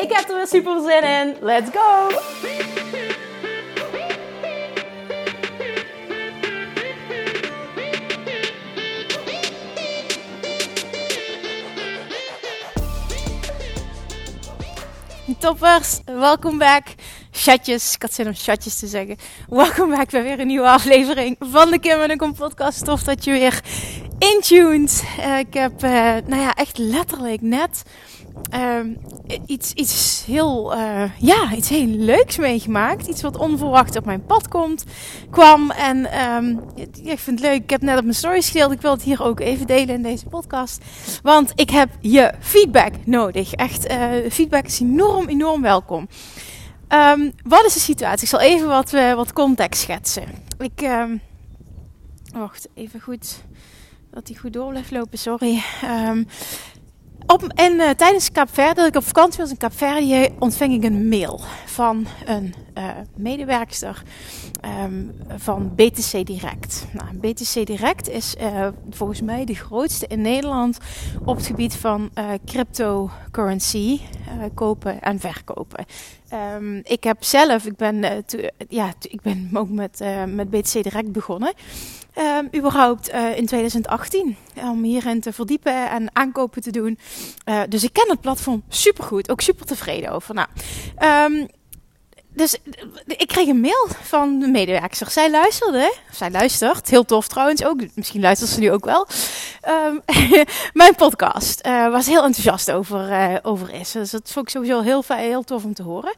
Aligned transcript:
Ik 0.00 0.12
heb 0.12 0.28
er 0.28 0.36
weer 0.36 0.46
super 0.46 0.80
zin 0.80 1.02
in. 1.02 1.36
Let's 1.40 1.70
go! 1.72 2.08
Toppers, 15.38 16.00
welkom 16.04 16.58
back. 16.58 16.82
Chatjes, 17.30 17.94
ik 17.94 18.02
had 18.02 18.12
zin 18.12 18.26
om 18.26 18.34
chatjes 18.34 18.78
te 18.78 18.86
zeggen. 18.86 19.16
Welkom 19.48 19.90
back 19.90 20.10
bij 20.10 20.22
weer 20.22 20.40
een 20.40 20.46
nieuwe 20.46 20.68
aflevering 20.68 21.36
van 21.38 21.70
de 21.70 21.78
Kim 21.78 22.00
en 22.00 22.16
Kom 22.16 22.34
podcast. 22.34 22.84
Tof 22.84 23.02
dat 23.02 23.24
je 23.24 23.30
weer 23.30 23.60
intuned. 24.18 25.04
Uh, 25.18 25.38
ik 25.38 25.54
heb, 25.54 25.84
uh, 25.84 25.90
nou 26.26 26.42
ja, 26.42 26.54
echt 26.54 26.78
letterlijk 26.78 27.40
net 27.40 27.82
uh, 28.54 28.96
iets, 29.46 29.72
iets 29.72 30.24
heel, 30.26 30.76
uh, 30.76 31.02
ja, 31.18 31.54
iets 31.54 31.68
heel 31.68 31.86
leuks 31.86 32.36
meegemaakt. 32.36 33.06
Iets 33.06 33.22
wat 33.22 33.36
onverwacht 33.36 33.96
op 33.96 34.04
mijn 34.04 34.24
pad 34.24 34.48
komt, 34.48 34.84
kwam. 35.30 35.70
En 35.70 36.26
um, 36.26 36.60
ik 37.02 37.18
vind 37.18 37.40
het 37.40 37.48
leuk. 37.48 37.62
Ik 37.62 37.70
heb 37.70 37.82
net 37.82 37.96
op 37.96 38.02
mijn 38.02 38.14
stories 38.14 38.48
gedeeld. 38.48 38.72
Ik 38.72 38.80
wil 38.80 38.92
het 38.92 39.02
hier 39.02 39.22
ook 39.22 39.40
even 39.40 39.66
delen 39.66 39.94
in 39.94 40.02
deze 40.02 40.26
podcast. 40.26 40.84
Want 41.22 41.52
ik 41.54 41.70
heb 41.70 41.88
je 42.00 42.32
feedback 42.40 42.92
nodig. 43.04 43.52
Echt, 43.52 43.90
uh, 43.90 44.12
feedback 44.30 44.66
is 44.66 44.80
enorm, 44.80 45.28
enorm 45.28 45.62
welkom. 45.62 46.08
Um, 46.88 47.32
wat 47.42 47.64
is 47.64 47.74
de 47.74 47.80
situatie? 47.80 48.22
Ik 48.22 48.28
zal 48.28 48.40
even 48.40 48.68
wat, 48.68 48.92
uh, 48.92 49.14
wat 49.14 49.32
context 49.32 49.80
schetsen. 49.80 50.24
Ik, 50.58 50.90
wacht, 52.32 52.68
even 52.74 53.00
goed. 53.00 53.42
Dat 54.10 54.28
hij 54.28 54.36
goed 54.36 54.52
door 54.52 54.70
blijft 54.70 54.90
lopen, 54.90 55.18
sorry. 55.18 55.62
Op, 57.26 57.42
en 57.42 57.72
uh, 57.72 57.90
tijdens 57.90 58.32
Kaapverdi, 58.32 58.74
dat 58.74 58.86
ik 58.86 58.96
op 58.96 59.04
vakantie 59.04 59.40
was 59.40 59.50
in 59.50 59.56
Kaapverdi, 59.56 60.28
ontving 60.38 60.74
ik 60.74 60.84
een 60.84 61.08
mail 61.08 61.40
van 61.66 62.06
een 62.24 62.54
uh, 62.78 62.84
medewerkster 63.16 64.02
um, 64.84 65.12
van 65.36 65.74
BTC 65.74 66.26
Direct. 66.26 66.86
Nou, 66.92 67.16
BTC 67.16 67.66
Direct 67.66 68.08
is 68.08 68.34
uh, 68.40 68.68
volgens 68.90 69.20
mij 69.20 69.44
de 69.44 69.54
grootste 69.54 70.06
in 70.06 70.20
Nederland 70.20 70.78
op 71.24 71.36
het 71.36 71.46
gebied 71.46 71.74
van 71.74 72.10
cryptocurrency 72.44 74.00
kopen 74.54 75.00
en 75.00 75.20
verkopen. 75.20 75.84
Um, 76.56 76.80
ik 76.84 77.04
heb 77.04 77.24
zelf, 77.24 77.64
ik 77.64 77.76
ben, 77.76 78.24
ja, 78.68 78.92
ik 79.00 79.20
ben 79.20 79.50
ook 79.52 79.68
met, 79.68 80.04
met 80.26 80.50
BTC 80.50 80.82
Direct 80.82 81.12
begonnen. 81.12 81.52
Um, 82.18 82.48
überhaupt 82.54 83.12
uh, 83.12 83.36
in 83.36 83.46
2018 83.46 84.36
om 84.62 84.82
hierin 84.82 85.20
te 85.20 85.32
verdiepen 85.32 85.90
en 85.90 86.10
aankopen 86.12 86.62
te 86.62 86.70
doen. 86.70 86.98
Uh, 87.44 87.60
dus 87.68 87.84
ik 87.84 87.92
ken 87.92 88.08
het 88.08 88.20
platform 88.20 88.62
supergoed, 88.68 89.30
ook 89.30 89.40
super 89.40 89.66
tevreden 89.66 90.10
over. 90.10 90.34
Nou, 90.34 90.48
um, 91.32 91.48
dus 92.28 92.56
ik 93.06 93.28
kreeg 93.28 93.48
een 93.48 93.60
mail 93.60 93.88
van 94.02 94.38
de 94.38 94.46
medewerker. 94.46 95.10
Zij 95.10 95.30
luisterde, 95.30 95.94
zij 96.12 96.30
luistert, 96.30 96.90
heel 96.90 97.04
tof 97.04 97.28
trouwens 97.28 97.64
ook. 97.64 97.80
Misschien 97.94 98.20
luistert 98.20 98.50
ze 98.50 98.60
nu 98.60 98.72
ook 98.72 98.84
wel. 98.84 99.06
Um, 99.86 100.00
mijn 100.72 100.94
podcast 100.94 101.60
was 101.66 102.06
heel 102.06 102.24
enthousiast 102.24 102.70
over, 102.70 103.40
over 103.42 103.72
is. 103.74 103.92
Dus 103.92 104.10
dat 104.10 104.30
vond 104.30 104.46
ik 104.46 104.52
sowieso 104.52 104.80
heel, 104.80 105.04
heel 105.06 105.42
tof 105.42 105.64
om 105.64 105.74
te 105.74 105.82
horen. 105.82 106.14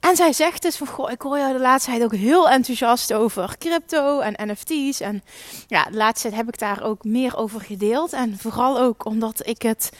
En 0.00 0.16
zij 0.16 0.32
zegt 0.32 0.62
dus 0.62 0.76
van, 0.76 0.86
goh, 0.86 1.10
ik 1.10 1.22
hoor 1.22 1.38
jou 1.38 1.52
de 1.52 1.58
laatste 1.58 1.90
tijd 1.90 2.02
ook 2.02 2.14
heel 2.14 2.48
enthousiast 2.50 3.12
over 3.12 3.58
crypto 3.58 4.20
en 4.20 4.50
NFT's. 4.50 5.00
En 5.00 5.22
ja, 5.66 5.84
de 5.84 5.96
laatste 5.96 6.28
tijd 6.28 6.40
heb 6.40 6.48
ik 6.48 6.58
daar 6.58 6.82
ook 6.82 7.04
meer 7.04 7.36
over 7.36 7.60
gedeeld. 7.60 8.12
En 8.12 8.38
vooral 8.38 8.78
ook 8.78 9.04
omdat 9.04 9.46
ik 9.46 9.62
het, 9.62 9.90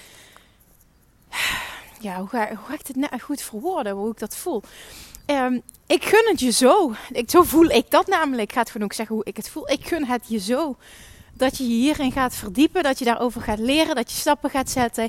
ja, 2.01 2.19
hoe 2.19 2.29
ga, 2.29 2.49
hoe 2.67 2.75
ik 2.75 2.87
het 2.87 2.97
net 2.97 3.23
goed 3.23 3.43
verwoorden, 3.43 3.93
hoe 3.93 4.11
ik 4.11 4.19
dat 4.19 4.37
voel. 4.37 4.63
Um, 5.27 5.63
ik 5.87 6.05
gun 6.05 6.29
het 6.29 6.41
je 6.41 6.51
zo. 6.51 6.95
Ik, 7.11 7.31
zo 7.31 7.43
voel 7.43 7.65
ik 7.65 7.91
dat 7.91 8.07
namelijk. 8.07 8.43
Ik 8.43 8.53
ga 8.53 8.61
het 8.61 8.71
gewoon 8.71 8.87
ook 8.87 8.93
zeggen 8.93 9.15
hoe 9.15 9.25
ik 9.25 9.37
het 9.37 9.49
voel. 9.49 9.71
Ik 9.71 9.87
gun 9.87 10.07
het 10.07 10.25
je 10.29 10.39
zo. 10.39 10.77
Dat 11.35 11.57
je 11.57 11.69
je 11.69 11.75
hierin 11.75 12.13
gaat 12.13 12.35
verdiepen. 12.35 12.83
Dat 12.83 12.99
je 12.99 13.05
daarover 13.05 13.41
gaat 13.41 13.59
leren. 13.59 13.95
Dat 13.95 14.11
je 14.11 14.17
stappen 14.17 14.51
gaat 14.51 14.71
zetten. 14.71 15.09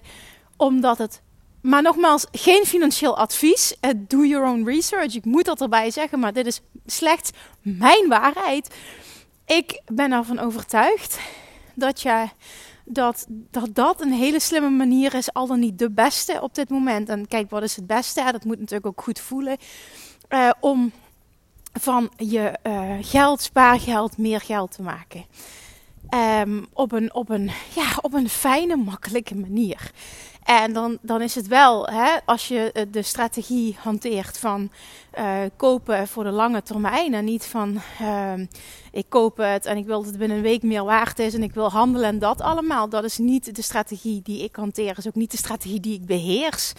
Omdat 0.57 0.97
het 0.97 1.21
maar 1.61 1.81
nogmaals, 1.81 2.25
geen 2.31 2.65
financieel 2.65 3.17
advies. 3.17 3.75
Uh, 3.81 3.91
do 3.97 4.25
your 4.25 4.47
own 4.47 4.65
research. 4.65 5.15
Ik 5.15 5.25
moet 5.25 5.45
dat 5.45 5.61
erbij 5.61 5.91
zeggen, 5.91 6.19
maar 6.19 6.33
dit 6.33 6.45
is 6.45 6.61
slechts 6.85 7.31
mijn 7.61 8.07
waarheid. 8.07 8.75
Ik 9.45 9.81
ben 9.85 10.11
ervan 10.11 10.39
overtuigd 10.39 11.19
dat, 11.73 12.01
je, 12.01 12.27
dat, 12.85 13.25
dat 13.29 13.75
dat 13.75 14.01
een 14.01 14.13
hele 14.13 14.39
slimme 14.39 14.69
manier 14.69 15.13
is, 15.13 15.33
al 15.33 15.47
dan 15.47 15.59
niet 15.59 15.79
de 15.79 15.91
beste 15.91 16.41
op 16.41 16.55
dit 16.55 16.69
moment. 16.69 17.09
En 17.09 17.27
kijk, 17.27 17.49
wat 17.49 17.63
is 17.63 17.75
het 17.75 17.87
beste? 17.87 18.31
Dat 18.31 18.43
moet 18.43 18.59
natuurlijk 18.59 18.85
ook 18.85 19.01
goed 19.01 19.19
voelen. 19.19 19.57
Uh, 20.29 20.49
om 20.59 20.91
van 21.79 22.11
je 22.17 22.57
uh, 22.63 22.91
geld, 23.01 23.41
spaargeld, 23.41 24.17
meer 24.17 24.41
geld 24.41 24.71
te 24.71 24.81
maken. 24.81 25.25
Um, 26.39 26.67
op, 26.73 26.91
een, 26.91 27.13
op, 27.13 27.29
een, 27.29 27.51
ja, 27.75 27.97
op 28.01 28.13
een 28.13 28.29
fijne, 28.29 28.75
makkelijke 28.75 29.35
manier. 29.35 29.91
En 30.59 30.73
dan, 30.73 30.97
dan 31.01 31.21
is 31.21 31.35
het 31.35 31.47
wel, 31.47 31.87
hè, 31.87 32.17
als 32.25 32.47
je 32.47 32.71
eh, 32.71 32.85
de 32.91 33.01
strategie 33.01 33.77
hanteert 33.79 34.37
van 34.37 34.69
uh, 35.19 35.37
kopen 35.55 36.07
voor 36.07 36.23
de 36.23 36.31
lange 36.31 36.63
termijn 36.63 37.13
en 37.13 37.25
niet 37.25 37.45
van 37.45 37.81
uh, 38.01 38.33
ik 38.91 39.05
koop 39.09 39.37
het 39.37 39.65
en 39.65 39.77
ik 39.77 39.85
wil 39.85 39.97
dat 39.97 40.09
het 40.09 40.17
binnen 40.17 40.37
een 40.37 40.43
week 40.43 40.63
meer 40.63 40.83
waard 40.83 41.19
is 41.19 41.33
en 41.33 41.43
ik 41.43 41.53
wil 41.53 41.71
handelen 41.71 42.07
en 42.07 42.19
dat 42.19 42.41
allemaal. 42.41 42.89
Dat 42.89 43.03
is 43.03 43.17
niet 43.17 43.55
de 43.55 43.61
strategie 43.61 44.21
die 44.23 44.43
ik 44.43 44.55
hanteer, 44.55 44.87
dat 44.87 44.97
is 44.97 45.07
ook 45.07 45.15
niet 45.15 45.31
de 45.31 45.37
strategie 45.37 45.79
die 45.79 45.93
ik 45.93 46.05
beheers. 46.05 46.73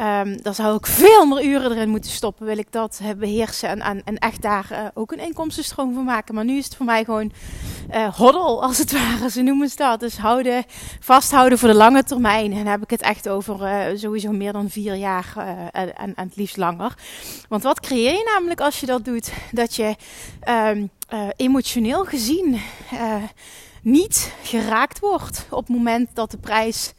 Um, 0.00 0.42
daar 0.42 0.54
zou 0.54 0.76
ik 0.76 0.86
veel 0.86 1.26
meer 1.26 1.44
uren 1.44 1.70
erin 1.70 1.88
moeten 1.88 2.10
stoppen, 2.10 2.46
wil 2.46 2.58
ik 2.58 2.72
dat 2.72 3.00
beheersen 3.18 3.80
en, 3.80 4.02
en, 4.04 4.18
echt 4.18 4.42
daar 4.42 4.90
ook 4.94 5.12
een 5.12 5.20
inkomstenstroom 5.20 5.94
van 5.94 6.04
maken. 6.04 6.34
Maar 6.34 6.44
nu 6.44 6.56
is 6.56 6.64
het 6.64 6.76
voor 6.76 6.86
mij 6.86 7.04
gewoon 7.04 7.32
hoddel, 8.16 8.62
als 8.62 8.78
het 8.78 8.92
ware, 8.98 9.30
ze 9.30 9.42
noemen 9.42 9.68
ze 9.68 9.76
dat. 9.76 10.00
Dus 10.00 10.16
houden, 10.16 10.64
vasthouden 11.00 11.58
voor 11.58 11.68
de 11.68 11.74
lange 11.74 12.04
termijn. 12.04 12.52
En 12.52 12.66
heb 12.66 12.82
ik 12.82 12.90
het 12.90 13.02
echt 13.04 13.28
over 13.28 13.60
uh, 13.60 13.98
sowieso 13.98 14.32
meer 14.32 14.52
dan 14.52 14.70
vier 14.70 14.94
jaar 14.94 15.34
en, 15.72 15.94
en, 15.94 16.12
het 16.16 16.36
liefst 16.36 16.56
langer. 16.56 16.94
Want 17.48 17.62
wat 17.62 17.80
creëer 17.80 18.12
je 18.12 18.30
namelijk 18.34 18.60
als 18.60 18.80
je 18.80 18.86
dat 18.86 19.04
doet? 19.04 19.32
Dat 19.52 19.74
je 19.74 19.96
um, 20.48 20.90
emotioneel 21.36 22.04
gezien 22.04 22.60
niet 23.82 24.34
geraakt 24.42 24.98
wordt 24.98 25.46
op 25.50 25.66
het 25.66 25.76
moment 25.76 26.08
dat 26.14 26.30
de 26.30 26.38
prijs 26.38 26.92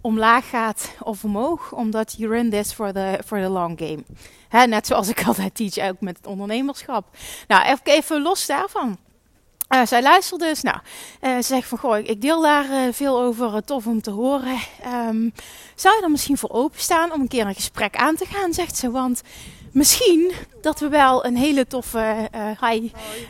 omlaag 0.00 0.48
gaat 0.48 0.90
of 1.00 1.24
omhoog, 1.24 1.72
omdat 1.72 2.14
you're 2.18 2.38
in 2.38 2.50
this 2.50 2.72
for 2.72 2.92
the, 2.92 3.20
for 3.24 3.40
the 3.40 3.48
long 3.48 3.78
game. 3.78 4.04
Hè, 4.48 4.66
net 4.66 4.86
zoals 4.86 5.08
ik 5.08 5.24
altijd 5.26 5.54
teach, 5.54 5.88
ook 5.88 6.00
met 6.00 6.16
het 6.16 6.26
ondernemerschap. 6.26 7.16
Nou, 7.48 7.78
even 7.82 8.22
los 8.22 8.46
daarvan. 8.46 8.98
Uh, 9.68 9.86
zij 9.86 10.02
luistert 10.02 10.40
dus. 10.40 10.62
Nou, 10.62 10.76
uh, 11.20 11.36
ze 11.36 11.42
zegt 11.42 11.68
van, 11.68 11.78
goh, 11.78 11.98
ik 11.98 12.20
deel 12.20 12.42
daar 12.42 12.70
uh, 12.70 12.92
veel 12.92 13.20
over. 13.20 13.64
tof 13.64 13.86
om 13.86 14.02
te 14.02 14.10
horen. 14.10 14.58
Um, 15.08 15.32
zou 15.74 15.96
je 15.96 16.02
er 16.02 16.10
misschien 16.10 16.38
voor 16.38 16.50
openstaan 16.50 17.12
om 17.12 17.20
een 17.20 17.28
keer 17.28 17.46
een 17.46 17.54
gesprek 17.54 17.96
aan 17.96 18.16
te 18.16 18.24
gaan, 18.24 18.52
zegt 18.52 18.76
ze. 18.76 18.90
Want 18.90 19.22
misschien 19.72 20.32
dat 20.60 20.80
we 20.80 20.88
wel 20.88 21.24
een 21.24 21.36
hele 21.36 21.66
toffe, 21.66 22.30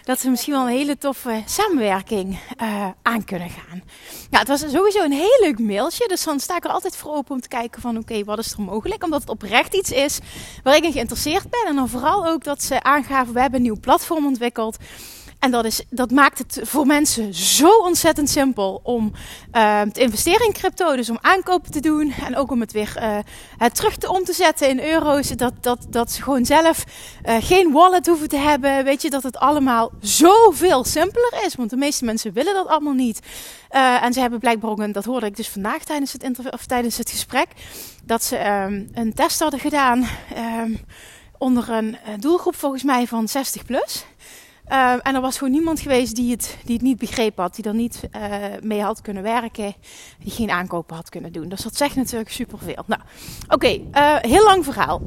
dat 0.04 0.22
we 0.22 0.30
misschien 0.30 0.52
wel 0.52 0.62
een 0.62 0.76
hele 0.76 0.98
toffe 0.98 1.42
samenwerking 1.46 2.38
aan 3.02 3.24
kunnen 3.24 3.50
gaan. 3.50 3.82
Ja, 4.30 4.38
het 4.38 4.48
was 4.48 4.60
sowieso 4.60 5.04
een 5.04 5.12
heel 5.12 5.38
leuk 5.40 5.58
mailtje, 5.58 6.08
dus 6.08 6.24
dan 6.24 6.40
sta 6.40 6.56
ik 6.56 6.64
er 6.64 6.70
altijd 6.70 6.96
voor 6.96 7.14
open 7.14 7.34
om 7.34 7.40
te 7.40 7.48
kijken 7.48 7.80
van 7.80 7.98
oké, 7.98 8.24
wat 8.24 8.38
is 8.38 8.52
er 8.52 8.60
mogelijk? 8.60 9.04
Omdat 9.04 9.20
het 9.20 9.30
oprecht 9.30 9.74
iets 9.74 9.90
is 9.90 10.18
waar 10.62 10.76
ik 10.76 10.84
in 10.84 10.92
geïnteresseerd 10.92 11.50
ben 11.50 11.64
en 11.66 11.76
dan 11.76 11.88
vooral 11.88 12.26
ook 12.26 12.44
dat 12.44 12.62
ze 12.62 12.82
aangaven, 12.82 13.34
we 13.34 13.40
hebben 13.40 13.58
een 13.58 13.66
nieuw 13.66 13.80
platform 13.80 14.26
ontwikkeld. 14.26 14.76
En 15.46 15.52
dat, 15.52 15.64
is, 15.64 15.82
dat 15.90 16.10
maakt 16.10 16.38
het 16.38 16.60
voor 16.62 16.86
mensen 16.86 17.34
zo 17.34 17.68
ontzettend 17.68 18.30
simpel 18.30 18.80
om 18.82 19.12
uh, 19.52 19.80
te 19.80 20.00
investeren 20.00 20.46
in 20.46 20.52
crypto. 20.52 20.96
Dus 20.96 21.10
om 21.10 21.18
aankopen 21.20 21.70
te 21.70 21.80
doen 21.80 22.12
en 22.12 22.36
ook 22.36 22.50
om 22.50 22.60
het 22.60 22.72
weer 22.72 22.96
uh, 23.58 23.68
terug 23.68 23.96
te 23.96 24.10
om 24.10 24.24
te 24.24 24.32
zetten 24.32 24.68
in 24.68 24.80
euro's. 24.80 25.28
Dat, 25.28 25.52
dat, 25.60 25.86
dat 25.88 26.12
ze 26.12 26.22
gewoon 26.22 26.44
zelf 26.44 26.84
uh, 27.26 27.36
geen 27.40 27.72
wallet 27.72 28.06
hoeven 28.06 28.28
te 28.28 28.36
hebben. 28.36 28.84
Weet 28.84 29.02
je, 29.02 29.10
dat 29.10 29.22
het 29.22 29.36
allemaal 29.36 29.90
zoveel 30.00 30.84
simpeler 30.84 31.44
is. 31.44 31.54
Want 31.54 31.70
de 31.70 31.76
meeste 31.76 32.04
mensen 32.04 32.32
willen 32.32 32.54
dat 32.54 32.66
allemaal 32.66 32.92
niet. 32.92 33.20
en 34.02 34.12
ze 34.12 34.20
hebben 34.20 34.38
blijkbaar 34.38 34.92
dat 34.92 35.04
hoorde 35.04 35.26
ik 35.26 35.36
dus 35.36 35.48
vandaag 35.48 35.84
tijdens 35.84 36.12
het, 36.12 36.50
of 36.50 36.66
tijdens 36.66 36.98
het 36.98 37.10
gesprek, 37.10 37.48
dat 38.04 38.24
ze 38.24 38.48
um, 38.48 38.88
een 38.94 39.14
test 39.14 39.40
hadden 39.40 39.60
gedaan 39.60 40.06
um, 40.36 40.78
onder 41.38 41.70
een 41.70 41.96
doelgroep 42.18 42.56
volgens 42.56 42.82
mij 42.82 43.06
van 43.06 43.28
60 43.28 43.64
plus. 43.64 44.04
Uh, 44.72 44.92
en 44.92 45.14
er 45.14 45.20
was 45.20 45.38
gewoon 45.38 45.52
niemand 45.52 45.80
geweest 45.80 46.16
die 46.16 46.30
het, 46.30 46.56
die 46.64 46.74
het 46.74 46.84
niet 46.84 46.98
begrepen 46.98 47.42
had, 47.42 47.54
die 47.54 47.64
er 47.64 47.74
niet 47.74 48.00
uh, 48.16 48.34
mee 48.60 48.82
had 48.82 49.00
kunnen 49.00 49.22
werken, 49.22 49.74
die 50.18 50.32
geen 50.32 50.50
aankopen 50.50 50.96
had 50.96 51.08
kunnen 51.08 51.32
doen. 51.32 51.48
Dus 51.48 51.62
dat 51.62 51.76
zegt 51.76 51.96
natuurlijk 51.96 52.30
superveel. 52.30 52.82
Nou, 52.86 53.00
oké, 53.48 53.68
uh, 53.68 54.16
heel 54.20 54.44
lang 54.44 54.64
verhaal. 54.64 55.02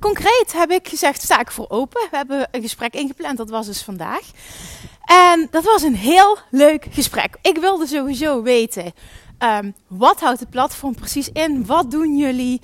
Concreet 0.00 0.52
heb 0.52 0.70
ik 0.70 0.88
gezegd, 0.88 1.22
sta 1.22 1.40
ik 1.40 1.50
voor 1.50 1.68
open. 1.68 2.06
We 2.10 2.16
hebben 2.16 2.48
een 2.50 2.62
gesprek 2.62 2.94
ingepland, 2.94 3.36
dat 3.36 3.50
was 3.50 3.66
dus 3.66 3.82
vandaag. 3.82 4.30
En 5.04 5.48
dat 5.50 5.64
was 5.64 5.82
een 5.82 5.96
heel 5.96 6.38
leuk 6.50 6.86
gesprek. 6.90 7.36
Ik 7.42 7.58
wilde 7.58 7.86
sowieso 7.86 8.42
weten, 8.42 8.92
um, 9.38 9.74
wat 9.86 10.20
houdt 10.20 10.40
het 10.40 10.50
platform 10.50 10.94
precies 10.94 11.30
in? 11.32 11.66
Wat 11.66 11.90
doen 11.90 12.16
jullie? 12.16 12.60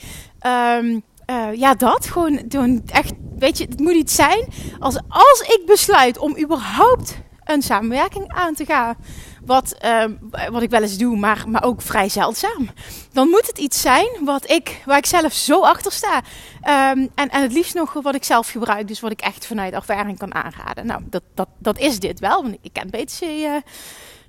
Um, 0.46 1.02
uh, 1.26 1.55
ja, 1.55 1.75
dat. 1.75 2.06
Gewoon 2.06 2.43
doen. 2.46 2.82
Echt, 2.87 3.12
weet 3.43 3.59
je, 3.59 3.65
het 3.65 3.81
moet 3.81 3.94
iets 3.94 4.15
zijn. 4.15 4.49
Als, 4.79 4.97
als 5.09 5.41
ik 5.41 5.62
besluit 5.67 6.19
om 6.19 6.39
überhaupt 6.39 7.19
een 7.44 7.62
samenwerking 7.62 8.33
aan 8.33 8.55
te 8.55 8.65
gaan. 8.65 8.97
Wat, 9.44 9.77
uh, 9.85 10.05
wat 10.50 10.62
ik 10.62 10.71
wel 10.71 10.83
eens 10.83 10.99
doe, 10.99 11.17
maar, 11.17 11.49
maar 11.49 11.65
ook 11.65 11.83
vrij 11.83 12.09
zeldzaam. 12.09 12.71
Dan 13.12 13.29
moet 13.29 13.47
het 13.47 13.59
iets 13.59 13.81
zijn 13.81 14.09
wat 14.25 14.50
ik, 14.50 14.83
waar 14.85 14.99
ik 14.99 15.06
zelf 15.06 15.33
zo 15.33 15.62
achter 15.62 15.93
sta. 15.93 16.17
Um, 16.17 17.11
en, 17.15 17.29
en 17.29 17.43
het 17.43 17.53
liefst 17.53 17.75
nog 17.75 17.93
wat 17.93 18.15
ik 18.15 18.25
zelf 18.25 18.50
gebruik. 18.50 18.89
Dus 18.89 19.00
wat 19.00 19.11
ik 19.11 19.21
echt 19.21 19.47
vanuit 19.47 19.73
ervaring 19.73 20.19
kan 20.19 20.35
aanraden. 20.35 20.87
Nou, 20.87 21.03
dat, 21.05 21.23
dat, 21.35 21.49
dat 21.59 21.79
is 21.79 21.99
dit 21.99 22.21
wel. 22.21 22.43
Want 22.43 22.56
ik 22.61 22.73
ken 22.73 22.91
BTC 22.91 23.21
uh, 23.21 23.56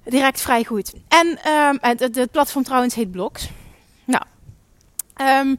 direct 0.03 0.41
vrij 0.41 0.63
goed. 0.63 0.93
En 1.07 1.27
um, 1.51 1.77
het, 1.81 2.15
het, 2.15 2.31
platform 2.31 2.63
trouwens 2.63 2.95
heet 2.95 3.11
Bloks. 3.11 3.49
Nou, 4.05 4.23
um, 5.21 5.57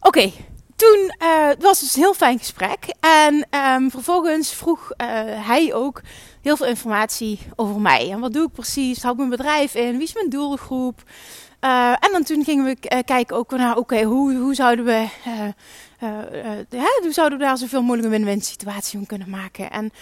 Oké, 0.00 0.32
toen 0.78 1.14
uh, 1.22 1.48
het 1.48 1.62
was 1.62 1.80
dus 1.80 1.94
een 1.94 2.02
heel 2.02 2.14
fijn 2.14 2.38
gesprek. 2.38 2.78
En 3.00 3.46
um, 3.64 3.90
vervolgens 3.90 4.52
vroeg 4.54 4.90
uh, 4.90 5.08
hij 5.46 5.74
ook 5.74 6.00
heel 6.42 6.56
veel 6.56 6.66
informatie 6.66 7.38
over 7.56 7.80
mij. 7.80 8.10
En 8.10 8.20
wat 8.20 8.32
doe 8.32 8.46
ik 8.46 8.52
precies? 8.52 9.02
Houd 9.02 9.16
mijn 9.16 9.28
bedrijf 9.28 9.74
in? 9.74 9.92
Wie 9.92 10.06
is 10.06 10.14
mijn 10.14 10.28
doelgroep? 10.28 11.02
Uh, 11.60 11.90
en 11.90 12.12
dan 12.12 12.22
toen 12.22 12.44
gingen 12.44 12.64
we 12.64 13.02
kijken 13.04 13.36
ook 13.36 13.50
naar, 13.50 13.70
oké, 13.70 13.78
okay, 13.78 14.04
hoe, 14.04 14.34
hoe 14.34 14.54
zouden 14.54 14.84
we... 14.84 15.06
hoe 15.98 17.12
zouden 17.12 17.38
we 17.38 17.44
daar 17.44 17.58
zoveel 17.58 17.82
mogelijk 17.82 18.04
een 18.04 18.10
win-win 18.10 18.42
situatie 18.42 18.98
om 18.98 19.06
kunnen 19.06 19.30
maken? 19.30 19.70
En, 19.70 19.92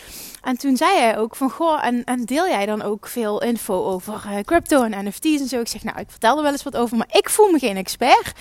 en 0.42 0.58
toen 0.58 0.76
zei 0.76 0.98
hij 0.98 1.18
ook 1.18 1.36
van, 1.36 1.50
goh, 1.50 1.84
en, 1.84 2.04
en 2.04 2.24
deel 2.24 2.48
jij 2.48 2.66
dan 2.66 2.82
ook 2.82 3.06
veel 3.06 3.42
info 3.42 3.84
over 3.84 4.42
crypto 4.44 4.82
en 4.82 5.06
NFT's 5.06 5.40
en 5.40 5.48
zo? 5.48 5.60
Ik 5.60 5.68
zeg, 5.68 5.84
nou, 5.84 5.98
ik 5.98 6.10
vertel 6.10 6.36
er 6.36 6.42
wel 6.42 6.52
eens 6.52 6.62
wat 6.62 6.76
over, 6.76 6.96
maar 6.96 7.10
ik 7.10 7.30
voel 7.30 7.50
me 7.50 7.58
geen 7.58 7.76
expert. 7.76 8.32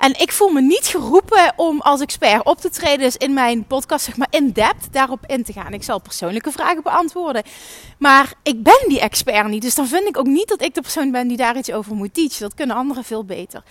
En 0.00 0.20
ik 0.20 0.32
voel 0.32 0.48
me 0.48 0.60
niet 0.60 0.86
geroepen 0.86 1.52
om 1.56 1.80
als 1.80 2.00
expert 2.00 2.44
op 2.44 2.58
te 2.58 2.70
treden, 2.70 2.98
dus 2.98 3.16
in 3.16 3.34
mijn 3.34 3.64
podcast 3.64 4.04
zeg 4.04 4.16
maar 4.16 4.28
in 4.30 4.52
depth 4.52 4.92
daarop 4.92 5.24
in 5.26 5.44
te 5.44 5.52
gaan. 5.52 5.72
Ik 5.72 5.82
zal 5.82 6.00
persoonlijke 6.00 6.52
vragen 6.52 6.82
beantwoorden. 6.82 7.42
Maar 7.98 8.32
ik 8.42 8.62
ben 8.62 8.84
die 8.88 9.00
expert 9.00 9.48
niet, 9.48 9.62
dus 9.62 9.74
dan 9.74 9.86
vind 9.86 10.08
ik 10.08 10.18
ook 10.18 10.26
niet 10.26 10.48
dat 10.48 10.62
ik 10.62 10.74
de 10.74 10.80
persoon 10.80 11.10
ben 11.10 11.28
die 11.28 11.36
daar 11.36 11.56
iets 11.56 11.72
over 11.72 11.94
moet 11.94 12.14
teachen. 12.14 12.40
Dat 12.40 12.54
kunnen 12.54 12.76
anderen 12.76 13.04
veel 13.04 13.24
beter. 13.24 13.62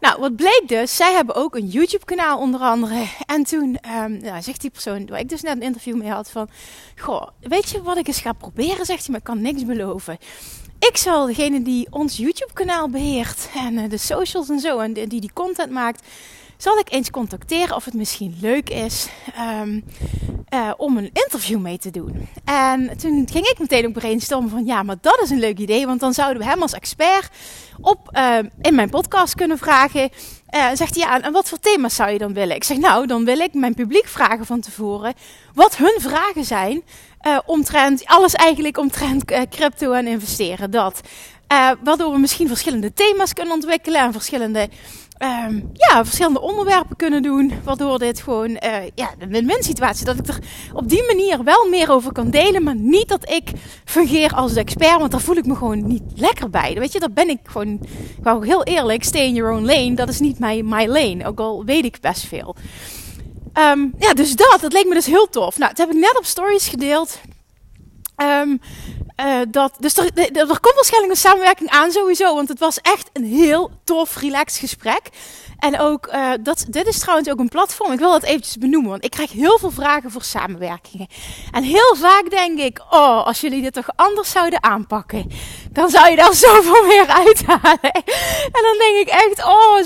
Nou, 0.00 0.20
wat 0.20 0.36
bleek 0.36 0.62
dus, 0.66 0.96
zij 0.96 1.12
hebben 1.12 1.34
ook 1.34 1.54
een 1.54 1.66
YouTube 1.66 2.04
kanaal 2.04 2.38
onder 2.38 2.60
andere. 2.60 3.06
En 3.26 3.44
toen 3.44 3.78
um, 4.02 4.18
nou, 4.18 4.42
zegt 4.42 4.60
die 4.60 4.70
persoon, 4.70 5.06
waar 5.06 5.20
ik 5.20 5.28
dus 5.28 5.42
net 5.42 5.56
een 5.56 5.62
interview 5.62 5.96
mee 5.96 6.10
had 6.10 6.30
van... 6.30 6.48
Goh, 6.96 7.28
weet 7.40 7.70
je 7.70 7.82
wat 7.82 7.96
ik 7.96 8.06
eens 8.06 8.20
ga 8.20 8.32
proberen, 8.32 8.86
zegt 8.86 9.00
hij, 9.00 9.08
maar 9.08 9.18
ik 9.18 9.24
kan 9.24 9.42
niks 9.42 9.64
beloven. 9.64 10.18
Ik 10.78 10.96
zal 10.96 11.26
degene 11.26 11.62
die 11.62 11.86
ons 11.90 12.16
YouTube-kanaal 12.16 12.88
beheert 12.88 13.48
en 13.54 13.74
uh, 13.74 13.90
de 13.90 13.96
socials 13.96 14.48
en 14.48 14.60
zo, 14.60 14.78
en 14.78 14.92
die 14.92 15.20
die 15.20 15.32
content 15.32 15.70
maakt, 15.70 16.06
zal 16.56 16.78
ik 16.78 16.92
eens 16.92 17.10
contacteren 17.10 17.76
of 17.76 17.84
het 17.84 17.94
misschien 17.94 18.36
leuk 18.40 18.70
is 18.70 19.08
um, 19.60 19.84
uh, 20.54 20.70
om 20.76 20.96
een 20.96 21.10
interview 21.12 21.58
mee 21.58 21.78
te 21.78 21.90
doen. 21.90 22.28
En 22.44 22.98
toen 22.98 23.28
ging 23.32 23.46
ik 23.46 23.58
meteen 23.58 23.86
ook 23.86 23.92
brainstormen 23.92 24.50
van 24.50 24.64
ja, 24.64 24.82
maar 24.82 24.96
dat 25.00 25.20
is 25.22 25.30
een 25.30 25.38
leuk 25.38 25.58
idee, 25.58 25.86
want 25.86 26.00
dan 26.00 26.14
zouden 26.14 26.42
we 26.42 26.48
hem 26.48 26.62
als 26.62 26.72
expert 26.72 27.28
op, 27.80 28.10
uh, 28.12 28.38
in 28.60 28.74
mijn 28.74 28.90
podcast 28.90 29.34
kunnen 29.34 29.58
vragen. 29.58 30.10
Uh, 30.54 30.66
zegt 30.74 30.94
hij 30.94 31.04
ja, 31.04 31.20
en 31.20 31.32
wat 31.32 31.48
voor 31.48 31.60
thema's 31.60 31.94
zou 31.94 32.10
je 32.10 32.18
dan 32.18 32.32
willen? 32.32 32.56
Ik 32.56 32.64
zeg 32.64 32.78
nou, 32.78 33.06
dan 33.06 33.24
wil 33.24 33.38
ik 33.38 33.54
mijn 33.54 33.74
publiek 33.74 34.06
vragen 34.06 34.46
van 34.46 34.60
tevoren 34.60 35.14
wat 35.54 35.76
hun 35.76 35.96
vragen 35.98 36.44
zijn 36.44 36.82
omtrent, 37.46 38.06
alles 38.06 38.34
eigenlijk 38.34 38.78
omtrent 38.78 39.24
crypto 39.50 39.92
en 39.92 40.06
investeren. 40.06 40.70
Dat. 40.70 41.00
Waardoor 41.84 42.12
we 42.12 42.18
misschien 42.18 42.48
verschillende 42.48 42.92
thema's 42.92 43.32
kunnen 43.32 43.54
ontwikkelen 43.54 44.00
en 44.00 44.12
verschillende, 44.12 44.68
um, 45.18 45.70
ja, 45.72 46.04
verschillende 46.04 46.40
onderwerpen 46.40 46.96
kunnen 46.96 47.22
doen. 47.22 47.52
Waardoor 47.64 47.98
dit 47.98 48.20
gewoon 48.20 48.50
uh, 48.50 48.76
ja, 48.94 49.10
de 49.18 49.26
win-win 49.26 49.62
situatie. 49.62 50.04
Dat 50.04 50.18
ik 50.18 50.26
er 50.26 50.38
op 50.72 50.88
die 50.88 51.04
manier 51.06 51.44
wel 51.44 51.68
meer 51.68 51.90
over 51.90 52.12
kan 52.12 52.30
delen. 52.30 52.62
Maar 52.62 52.76
niet 52.76 53.08
dat 53.08 53.30
ik 53.30 53.50
fungeer 53.84 54.32
als 54.34 54.52
de 54.52 54.60
expert. 54.60 54.98
Want 54.98 55.10
daar 55.10 55.20
voel 55.20 55.36
ik 55.36 55.46
me 55.46 55.54
gewoon 55.54 55.86
niet 55.86 56.02
lekker 56.14 56.50
bij. 56.50 56.74
Weet 56.78 56.92
je, 56.92 57.00
dat 57.00 57.14
ben 57.14 57.28
ik 57.28 57.38
gewoon. 57.44 57.72
Ik 58.16 58.22
wou 58.22 58.46
heel 58.46 58.64
eerlijk, 58.64 59.04
stay 59.04 59.22
in 59.22 59.34
your 59.34 59.52
own 59.52 59.64
lane. 59.64 59.94
Dat 59.94 60.08
is 60.08 60.20
niet 60.20 60.38
mijn 60.38 60.68
my 60.68 60.86
lane. 60.86 61.26
Ook 61.26 61.40
al 61.40 61.64
weet 61.64 61.84
ik 61.84 62.00
best 62.00 62.26
veel. 62.26 62.56
Um, 63.54 63.94
ja, 63.98 64.14
dus 64.14 64.36
dat, 64.36 64.58
dat 64.60 64.72
leek 64.72 64.86
me 64.86 64.94
dus 64.94 65.06
heel 65.06 65.28
tof. 65.30 65.58
Nou, 65.58 65.68
dat 65.74 65.86
heb 65.86 65.96
ik 65.96 66.00
net 66.00 66.18
op 66.18 66.24
stories 66.24 66.68
gedeeld. 66.68 67.20
Um, 68.16 68.60
uh, 69.20 69.40
dat, 69.48 69.74
dus 69.78 69.96
er, 69.96 70.60
komt 70.60 70.74
waarschijnlijk 70.74 71.12
een 71.12 71.16
samenwerking 71.16 71.70
aan 71.70 71.90
sowieso. 71.90 72.34
Want 72.34 72.48
het 72.48 72.58
was 72.58 72.80
echt 72.80 73.10
een 73.12 73.24
heel 73.24 73.70
tof, 73.84 74.16
relaxed 74.16 74.58
gesprek. 74.58 75.00
En 75.58 75.80
ook, 75.80 76.08
uh, 76.12 76.30
dat, 76.40 76.66
dit 76.68 76.86
is 76.86 76.98
trouwens 76.98 77.28
ook 77.28 77.38
een 77.38 77.48
platform. 77.48 77.92
Ik 77.92 77.98
wil 77.98 78.10
dat 78.10 78.22
eventjes 78.22 78.56
benoemen. 78.56 78.90
Want 78.90 79.04
ik 79.04 79.10
krijg 79.10 79.32
heel 79.32 79.58
veel 79.58 79.70
vragen 79.70 80.10
voor 80.10 80.22
samenwerkingen. 80.22 81.06
En 81.50 81.62
heel 81.62 81.94
vaak 81.96 82.30
denk 82.30 82.58
ik, 82.58 82.80
oh, 82.90 83.26
als 83.26 83.40
jullie 83.40 83.62
dit 83.62 83.72
toch 83.72 83.88
anders 83.96 84.30
zouden 84.30 84.62
aanpakken. 84.62 85.30
Dan 85.72 85.90
zou 85.90 86.10
je 86.10 86.16
daar 86.16 86.34
zoveel 86.46 86.86
meer 86.86 87.06
uithalen. 87.06 87.92
En 88.52 88.62
dan 88.62 88.76
denk 88.78 88.96
ik 88.96 89.08
echt, 89.08 89.44
oh, 89.44 89.76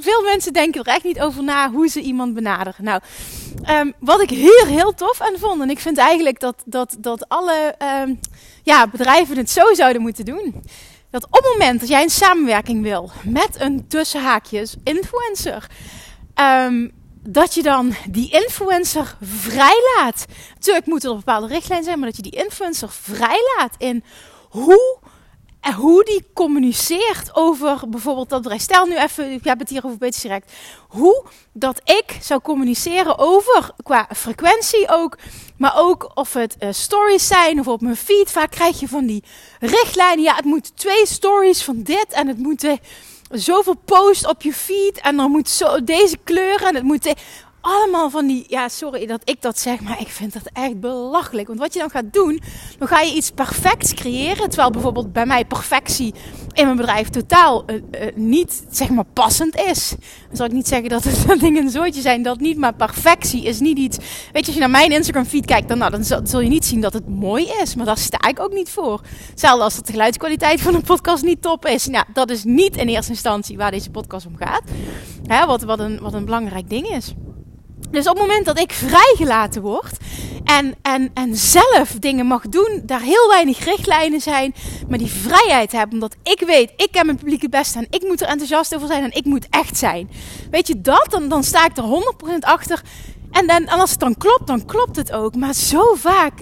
veel 0.00 0.22
mensen 0.22 0.52
denken 0.52 0.80
er 0.80 0.92
echt 0.92 1.04
niet 1.04 1.20
over 1.20 1.42
na 1.42 1.70
hoe 1.70 1.88
ze 1.88 2.00
iemand 2.00 2.34
benaderen. 2.34 2.84
Nou, 2.84 3.00
um, 3.70 3.92
wat 3.98 4.20
ik 4.20 4.30
hier 4.30 4.66
heel 4.66 4.94
tof 4.94 5.20
aan 5.20 5.38
vond. 5.38 5.60
En 5.60 5.70
ik 5.70 5.78
vind 5.78 5.98
eigenlijk 5.98 6.40
dat, 6.40 6.62
dat, 6.66 6.96
dat 6.98 7.28
alle 7.28 7.74
um, 8.02 8.20
ja, 8.62 8.86
bedrijven 8.86 9.36
het 9.36 9.50
zo 9.50 9.74
zouden 9.74 10.02
moeten 10.02 10.24
doen 10.24 10.62
dat 11.12 11.24
op 11.24 11.32
het 11.32 11.52
moment 11.52 11.80
dat 11.80 11.88
jij 11.88 12.02
een 12.02 12.10
samenwerking 12.10 12.82
wil 12.82 13.10
met 13.24 13.60
een 13.60 13.88
tussenhaakjes 13.88 14.76
influencer, 14.84 15.66
um, 16.34 16.92
dat 17.22 17.54
je 17.54 17.62
dan 17.62 17.94
die 18.10 18.30
influencer 18.30 19.16
vrijlaat. 19.20 20.26
Natuurlijk 20.54 20.86
moet 20.86 21.04
er 21.04 21.16
bepaalde 21.16 21.46
richtlijn 21.46 21.84
zijn, 21.84 21.98
maar 21.98 22.08
dat 22.08 22.16
je 22.16 22.30
die 22.30 22.44
influencer 22.44 22.90
vrijlaat 22.90 23.74
in 23.78 24.04
hoe 24.48 24.98
en 25.62 25.72
hoe 25.72 26.04
die 26.04 26.24
communiceert 26.34 27.34
over 27.34 27.88
bijvoorbeeld 27.88 28.28
dat 28.28 28.42
bedrijf. 28.42 28.62
Stel 28.62 28.86
nu 28.86 28.96
even, 28.96 29.32
ik 29.32 29.44
heb 29.44 29.58
het 29.58 29.68
hier 29.68 29.84
over 29.84 29.98
beetje 29.98 30.20
direct. 30.20 30.52
Hoe 30.88 31.24
dat 31.52 31.80
ik 31.84 32.18
zou 32.20 32.40
communiceren 32.40 33.18
over, 33.18 33.70
qua 33.82 34.08
frequentie 34.16 34.88
ook, 34.88 35.18
maar 35.56 35.72
ook 35.76 36.10
of 36.14 36.32
het 36.32 36.56
uh, 36.60 36.68
stories 36.72 37.26
zijn 37.26 37.60
of 37.60 37.68
op 37.68 37.80
mijn 37.80 37.96
feed. 37.96 38.30
Vaak 38.30 38.50
krijg 38.50 38.80
je 38.80 38.88
van 38.88 39.06
die 39.06 39.24
richtlijnen. 39.60 40.24
Ja, 40.24 40.34
het 40.34 40.44
moet 40.44 40.76
twee 40.76 41.06
stories 41.06 41.62
van 41.62 41.82
dit 41.82 42.06
en 42.08 42.26
het 42.26 42.38
moeten 42.38 42.78
zoveel 43.30 43.76
posts 43.84 44.26
op 44.26 44.42
je 44.42 44.52
feed 44.52 45.00
en 45.00 45.16
dan 45.16 45.30
moet 45.30 45.48
zo 45.48 45.84
deze 45.84 46.18
kleuren 46.24 46.68
en 46.68 46.74
het 46.74 46.84
moet 46.84 47.14
allemaal 47.62 48.10
van 48.10 48.26
die, 48.26 48.44
ja, 48.48 48.68
sorry 48.68 49.06
dat 49.06 49.20
ik 49.24 49.42
dat 49.42 49.58
zeg, 49.58 49.80
maar 49.80 50.00
ik 50.00 50.08
vind 50.08 50.32
dat 50.32 50.50
echt 50.52 50.80
belachelijk. 50.80 51.46
Want 51.46 51.58
wat 51.58 51.72
je 51.72 51.78
dan 51.78 51.90
gaat 51.90 52.12
doen, 52.12 52.40
dan 52.78 52.88
ga 52.88 53.00
je 53.00 53.14
iets 53.14 53.30
perfects 53.30 53.94
creëren. 53.94 54.48
Terwijl 54.48 54.70
bijvoorbeeld 54.70 55.12
bij 55.12 55.26
mij 55.26 55.44
perfectie 55.44 56.14
in 56.52 56.64
mijn 56.64 56.76
bedrijf 56.76 57.08
totaal 57.08 57.64
uh, 57.66 57.76
uh, 57.76 58.06
niet, 58.14 58.64
zeg 58.70 58.88
maar, 58.88 59.04
passend 59.04 59.56
is. 59.56 59.94
Dan 60.28 60.36
zal 60.36 60.46
ik 60.46 60.52
niet 60.52 60.68
zeggen 60.68 60.88
dat 60.88 61.04
het 61.04 61.40
dingen 61.40 61.64
een 61.64 61.70
zootje 61.70 62.00
zijn, 62.00 62.22
dat 62.22 62.40
niet. 62.40 62.58
Maar 62.58 62.74
perfectie 62.74 63.44
is 63.44 63.60
niet 63.60 63.78
iets. 63.78 63.96
Weet 63.96 64.06
je, 64.32 64.46
als 64.46 64.54
je 64.54 64.60
naar 64.60 64.70
mijn 64.70 64.92
Instagram 64.92 65.24
feed 65.24 65.46
kijkt, 65.46 65.68
dan, 65.68 65.78
nou, 65.78 65.90
dan 65.90 66.04
zul, 66.04 66.20
zul 66.24 66.40
je 66.40 66.48
niet 66.48 66.64
zien 66.64 66.80
dat 66.80 66.92
het 66.92 67.08
mooi 67.08 67.46
is. 67.62 67.74
Maar 67.74 67.86
daar 67.86 67.98
sta 67.98 68.28
ik 68.28 68.40
ook 68.40 68.52
niet 68.52 68.70
voor. 68.70 69.00
Hetzelfde 69.30 69.64
als 69.64 69.74
dat 69.74 69.86
de 69.86 69.92
geluidskwaliteit 69.92 70.60
van 70.60 70.74
een 70.74 70.82
podcast 70.82 71.22
niet 71.22 71.42
top 71.42 71.66
is. 71.66 71.86
Nou, 71.86 72.04
dat 72.12 72.30
is 72.30 72.44
niet 72.44 72.76
in 72.76 72.88
eerste 72.88 73.12
instantie 73.12 73.56
waar 73.56 73.70
deze 73.70 73.90
podcast 73.90 74.26
om 74.26 74.36
gaat. 74.36 74.62
Hè, 75.26 75.46
wat, 75.46 75.62
wat, 75.62 75.78
een, 75.78 76.00
wat 76.00 76.12
een 76.12 76.24
belangrijk 76.24 76.70
ding 76.70 76.86
is. 76.88 77.14
Dus 77.92 78.06
op 78.06 78.16
het 78.16 78.26
moment 78.26 78.46
dat 78.46 78.58
ik 78.58 78.72
vrijgelaten 78.72 79.62
word 79.62 79.96
en, 80.44 80.74
en, 80.82 81.10
en 81.14 81.36
zelf 81.36 81.90
dingen 82.00 82.26
mag 82.26 82.48
doen, 82.48 82.82
daar 82.84 83.00
heel 83.00 83.28
weinig 83.28 83.64
richtlijnen 83.64 84.20
zijn, 84.20 84.54
maar 84.88 84.98
die 84.98 85.10
vrijheid 85.10 85.72
heb, 85.72 85.92
omdat 85.92 86.16
ik 86.22 86.42
weet, 86.46 86.72
ik 86.76 86.88
ken 86.90 87.06
mijn 87.06 87.18
publiek 87.18 87.42
het 87.42 87.50
beste 87.50 87.78
en 87.78 87.86
ik 87.90 88.02
moet 88.02 88.20
er 88.20 88.28
enthousiast 88.28 88.74
over 88.74 88.86
zijn 88.86 89.02
en 89.02 89.16
ik 89.16 89.24
moet 89.24 89.46
echt 89.50 89.76
zijn. 89.78 90.10
Weet 90.50 90.66
je 90.66 90.80
dat? 90.80 91.06
Dan, 91.10 91.28
dan 91.28 91.44
sta 91.44 91.66
ik 91.66 91.76
er 91.76 91.84
100% 91.84 92.38
achter. 92.38 92.82
En, 93.30 93.46
dan, 93.46 93.66
en 93.66 93.78
als 93.80 93.90
het 93.90 94.00
dan 94.00 94.16
klopt, 94.16 94.46
dan 94.46 94.64
klopt 94.64 94.96
het 94.96 95.12
ook. 95.12 95.34
Maar 95.36 95.54
zo 95.54 95.94
vaak 95.94 96.32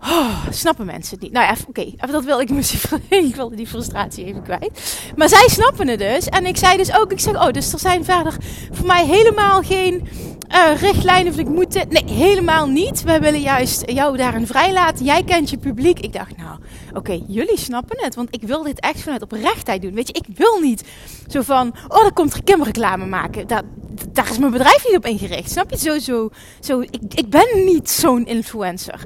Oh, 0.00 0.46
snappen 0.50 0.86
mensen 0.86 1.14
het 1.14 1.22
niet? 1.22 1.32
Nou 1.32 1.46
ja, 1.46 1.54
oké, 1.68 1.92
dat 2.10 2.24
wil 2.24 2.40
ik, 2.40 2.50
ik 3.08 3.34
wilde 3.34 3.56
die 3.56 3.66
frustratie 3.66 4.24
even 4.24 4.42
kwijt. 4.42 5.00
Maar 5.16 5.28
zij 5.28 5.48
snappen 5.48 5.88
het 5.88 5.98
dus. 5.98 6.26
En 6.26 6.46
ik 6.46 6.56
zei 6.56 6.76
dus 6.76 6.96
ook, 6.96 7.12
ik 7.12 7.20
zeg, 7.20 7.34
oh, 7.34 7.50
dus 7.50 7.72
er 7.72 7.78
zijn 7.78 8.04
verder 8.04 8.36
voor 8.70 8.86
mij 8.86 9.06
helemaal 9.06 9.62
geen 9.62 10.08
uh, 10.54 10.80
richtlijnen 10.80 11.32
of 11.32 11.38
ik 11.38 11.48
moet 11.48 11.72
dit. 11.72 11.90
Nee, 11.90 12.14
helemaal 12.14 12.66
niet. 12.66 13.02
We 13.02 13.18
willen 13.18 13.40
juist 13.40 13.90
jou 13.90 14.16
daarin 14.16 14.46
vrijlaten. 14.46 15.04
Jij 15.04 15.22
kent 15.22 15.50
je 15.50 15.58
publiek. 15.58 16.00
Ik 16.00 16.12
dacht, 16.12 16.36
nou, 16.36 16.58
oké, 16.94 17.20
jullie 17.26 17.58
snappen 17.58 18.04
het. 18.04 18.14
Want 18.14 18.28
ik 18.34 18.42
wil 18.42 18.62
dit 18.62 18.80
echt 18.80 19.00
vanuit 19.00 19.22
oprechtheid 19.22 19.82
doen. 19.82 19.94
Weet 19.94 20.06
je, 20.06 20.12
ik 20.12 20.36
wil 20.36 20.60
niet 20.60 20.84
zo 21.28 21.42
van, 21.42 21.74
oh, 21.88 22.02
dan 22.02 22.12
komt 22.12 22.34
er 22.34 22.62
reclame 22.62 23.06
maken. 23.06 23.46
Dat, 23.46 23.62
daar 24.12 24.30
is 24.30 24.38
mijn 24.38 24.52
bedrijf 24.52 24.84
niet 24.86 24.96
op 24.96 25.06
ingericht. 25.06 25.50
Snap 25.50 25.70
je? 25.70 25.78
Zo, 25.78 25.98
zo, 25.98 26.30
zo. 26.60 26.80
Ik, 26.80 27.00
ik 27.14 27.30
ben 27.30 27.64
niet 27.64 27.90
zo'n 27.90 28.26
influencer. 28.26 29.04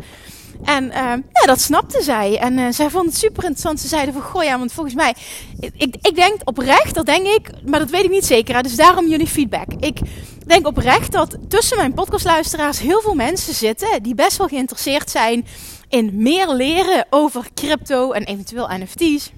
En 0.65 0.85
uh, 0.85 0.93
ja, 1.33 1.47
dat 1.47 1.61
snapte 1.61 2.03
zij. 2.03 2.39
En 2.39 2.59
uh, 2.59 2.67
zij 2.71 2.91
vond 2.91 3.07
het 3.07 3.17
super 3.17 3.43
interessant. 3.43 3.81
Ze 3.81 3.89
zeiden 3.89 4.15
van, 4.15 4.23
goh 4.23 4.45
ja, 4.45 4.59
want 4.59 4.73
volgens 4.73 4.95
mij... 4.95 5.15
Ik, 5.61 5.97
ik 6.03 6.15
denk 6.15 6.41
oprecht, 6.45 6.95
dat 6.95 7.07
denk 7.07 7.27
ik, 7.27 7.51
maar 7.67 7.79
dat 7.79 7.91
weet 7.91 8.05
ik 8.05 8.11
niet 8.11 8.27
zeker. 8.27 8.63
Dus 8.63 8.77
daarom 8.77 9.09
jullie 9.09 9.27
feedback. 9.27 9.67
Ik 9.81 9.99
denk 10.47 10.67
oprecht 10.67 11.13
dat 11.13 11.37
tussen 11.49 11.77
mijn 11.77 11.95
podcastluisteraars 11.95 12.81
heel 12.81 13.01
veel 13.01 13.15
mensen 13.15 13.55
zitten... 13.55 14.03
die 14.03 14.15
best 14.15 14.37
wel 14.37 14.49
geïnteresseerd 14.49 15.11
zijn 15.11 15.47
in 15.89 16.11
meer 16.15 16.49
leren 16.49 17.07
over 17.11 17.49
crypto 17.55 18.13
en 18.13 18.25
eventueel 18.25 18.69
NFT's. 18.69 19.33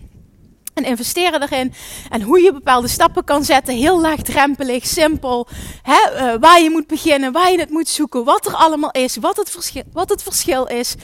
En 0.75 0.85
investeren 0.85 1.43
erin. 1.43 1.73
En 2.11 2.23
hoe 2.23 2.41
je 2.41 2.53
bepaalde 2.53 2.89
stappen 2.89 3.25
kan 3.25 3.45
zetten. 3.45 3.75
Heel 3.75 4.01
laagdrempelig, 4.01 4.87
simpel. 4.87 5.49
Hè, 5.83 6.01
uh, 6.15 6.41
waar 6.41 6.61
je 6.61 6.71
moet 6.71 6.87
beginnen, 6.87 7.33
waar 7.33 7.51
je 7.51 7.59
het 7.59 7.71
moet 7.71 7.89
zoeken. 7.89 8.25
Wat 8.25 8.47
er 8.47 8.55
allemaal 8.55 8.91
is. 8.91 9.17
Wat 9.17 9.37
het 9.37 9.51
verschil, 9.51 9.83
wat 9.93 10.09
het 10.09 10.23
verschil 10.23 10.67
is. 10.67 10.95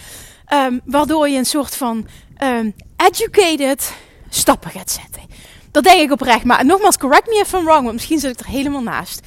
Um, 0.53 0.81
waardoor 0.85 1.29
je 1.29 1.39
een 1.39 1.47
soort 1.47 1.77
van 1.77 2.07
um, 2.43 2.75
educated 2.97 3.93
stappen 4.29 4.71
gaat 4.71 4.91
zetten. 4.91 5.23
Dat 5.71 5.85
denk 5.85 6.01
ik 6.01 6.13
oprecht. 6.13 6.45
Maar 6.45 6.65
nogmaals, 6.65 6.99
correct 6.99 7.27
me 7.27 7.39
if 7.39 7.53
I'm 7.53 7.65
wrong. 7.65 7.83
Want 7.83 7.93
misschien 7.93 8.19
zit 8.19 8.31
ik 8.31 8.41
er 8.41 8.53
helemaal 8.53 8.83
naast. 8.83 9.21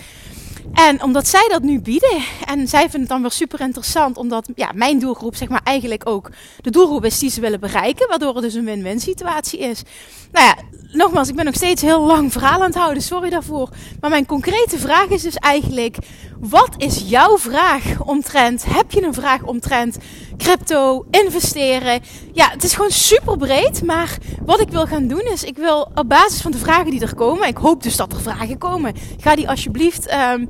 En 0.74 1.03
omdat 1.03 1.27
zij 1.27 1.48
dat 1.50 1.62
nu 1.62 1.82
bieden, 1.82 2.24
en 2.46 2.68
zij 2.68 2.82
vinden 2.82 3.00
het 3.00 3.10
dan 3.10 3.22
weer 3.22 3.32
super 3.32 3.60
interessant, 3.60 4.18
omdat 4.18 4.50
ja, 4.56 4.72
mijn 4.75 5.00
doelgroep 5.00 5.36
zeg 5.36 5.50
maar 5.50 5.62
eigenlijk 5.63 6.10
ook 6.10 6.30
de 6.62 6.70
doelgroep 6.70 7.06
is 7.06 7.20
die 7.20 7.30
ze 7.30 7.42
willen 7.42 7.60
bereiken, 7.60 8.08
waardoor 8.08 8.34
het 8.34 8.44
dus 8.44 8.53
een 8.53 8.65
win-win 8.65 9.00
situatie 9.00 9.60
is. 9.60 9.84
Nou 10.32 10.46
ja, 10.46 10.56
nogmaals, 10.92 11.30
ik 11.30 11.36
ben 11.36 11.46
nog 11.46 11.56
steeds 11.56 11.82
heel 11.82 12.01
lang 12.01 12.32
verhaal 12.32 12.60
aan 12.60 12.65
het 12.65 12.75
houden, 12.75 13.03
sorry 13.03 13.30
daarvoor. 13.30 13.70
Maar 14.00 14.10
mijn 14.10 14.25
concrete 14.25 14.80
vraag 14.80 15.08
is 15.08 15.22
dus 15.22 15.36
eigenlijk, 15.36 15.98
wat 16.39 16.70
is 16.77 17.03
jouw 17.06 17.38
vraag 17.38 18.01
omtrent, 18.03 18.65
heb 18.68 18.92
je 18.92 19.03
een 19.03 19.13
vraag 19.13 19.44
omtrent 19.44 19.98
crypto, 20.38 21.06
investeren? 21.12 22.01
Ja, 22.32 22.50
het 22.50 22.63
is 22.63 22.74
gewoon 22.74 22.92
super 22.92 23.38
breed, 23.38 23.84
maar 23.84 24.18
wat 24.46 24.60
ik 24.60 24.70
wil 24.70 24.86
gaan 24.86 25.08
doen 25.08 25.25
is, 25.32 25.44
ik 25.44 25.58
wil 25.58 25.92
op 25.96 26.10
basis 26.10 26.42
van 26.42 26.51
de 26.51 26.58
vragen 26.58 26.92
die 26.92 27.01
er 27.01 27.15
komen, 27.15 27.48
ik 27.48 27.58
hoop 27.58 27.84
dus 27.84 27.96
dat 27.96 28.13
er 28.13 28.22
vragen 28.22 28.58
komen, 28.58 28.94
ga 29.20 29.36
die 29.36 29.50
alsjeblieft 29.50 30.13
um, 30.13 30.50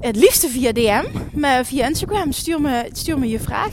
het 0.00 0.16
liefste 0.16 0.48
via 0.48 0.72
DM, 0.72 1.04
via 1.64 1.86
Instagram, 1.88 2.32
stuur 2.32 2.60
me, 2.60 2.88
stuur 2.92 3.18
me 3.18 3.28
je 3.28 3.40
vraag. 3.40 3.70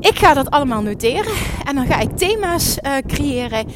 Ik 0.00 0.18
ga 0.18 0.34
dat 0.34 0.50
allemaal 0.50 0.82
noteren 0.82 1.32
en 1.64 1.74
dan 1.74 1.86
ga 1.86 2.00
ik 2.00 2.16
thema's 2.16 2.76
uh, 2.82 2.96
creëren. 3.06 3.66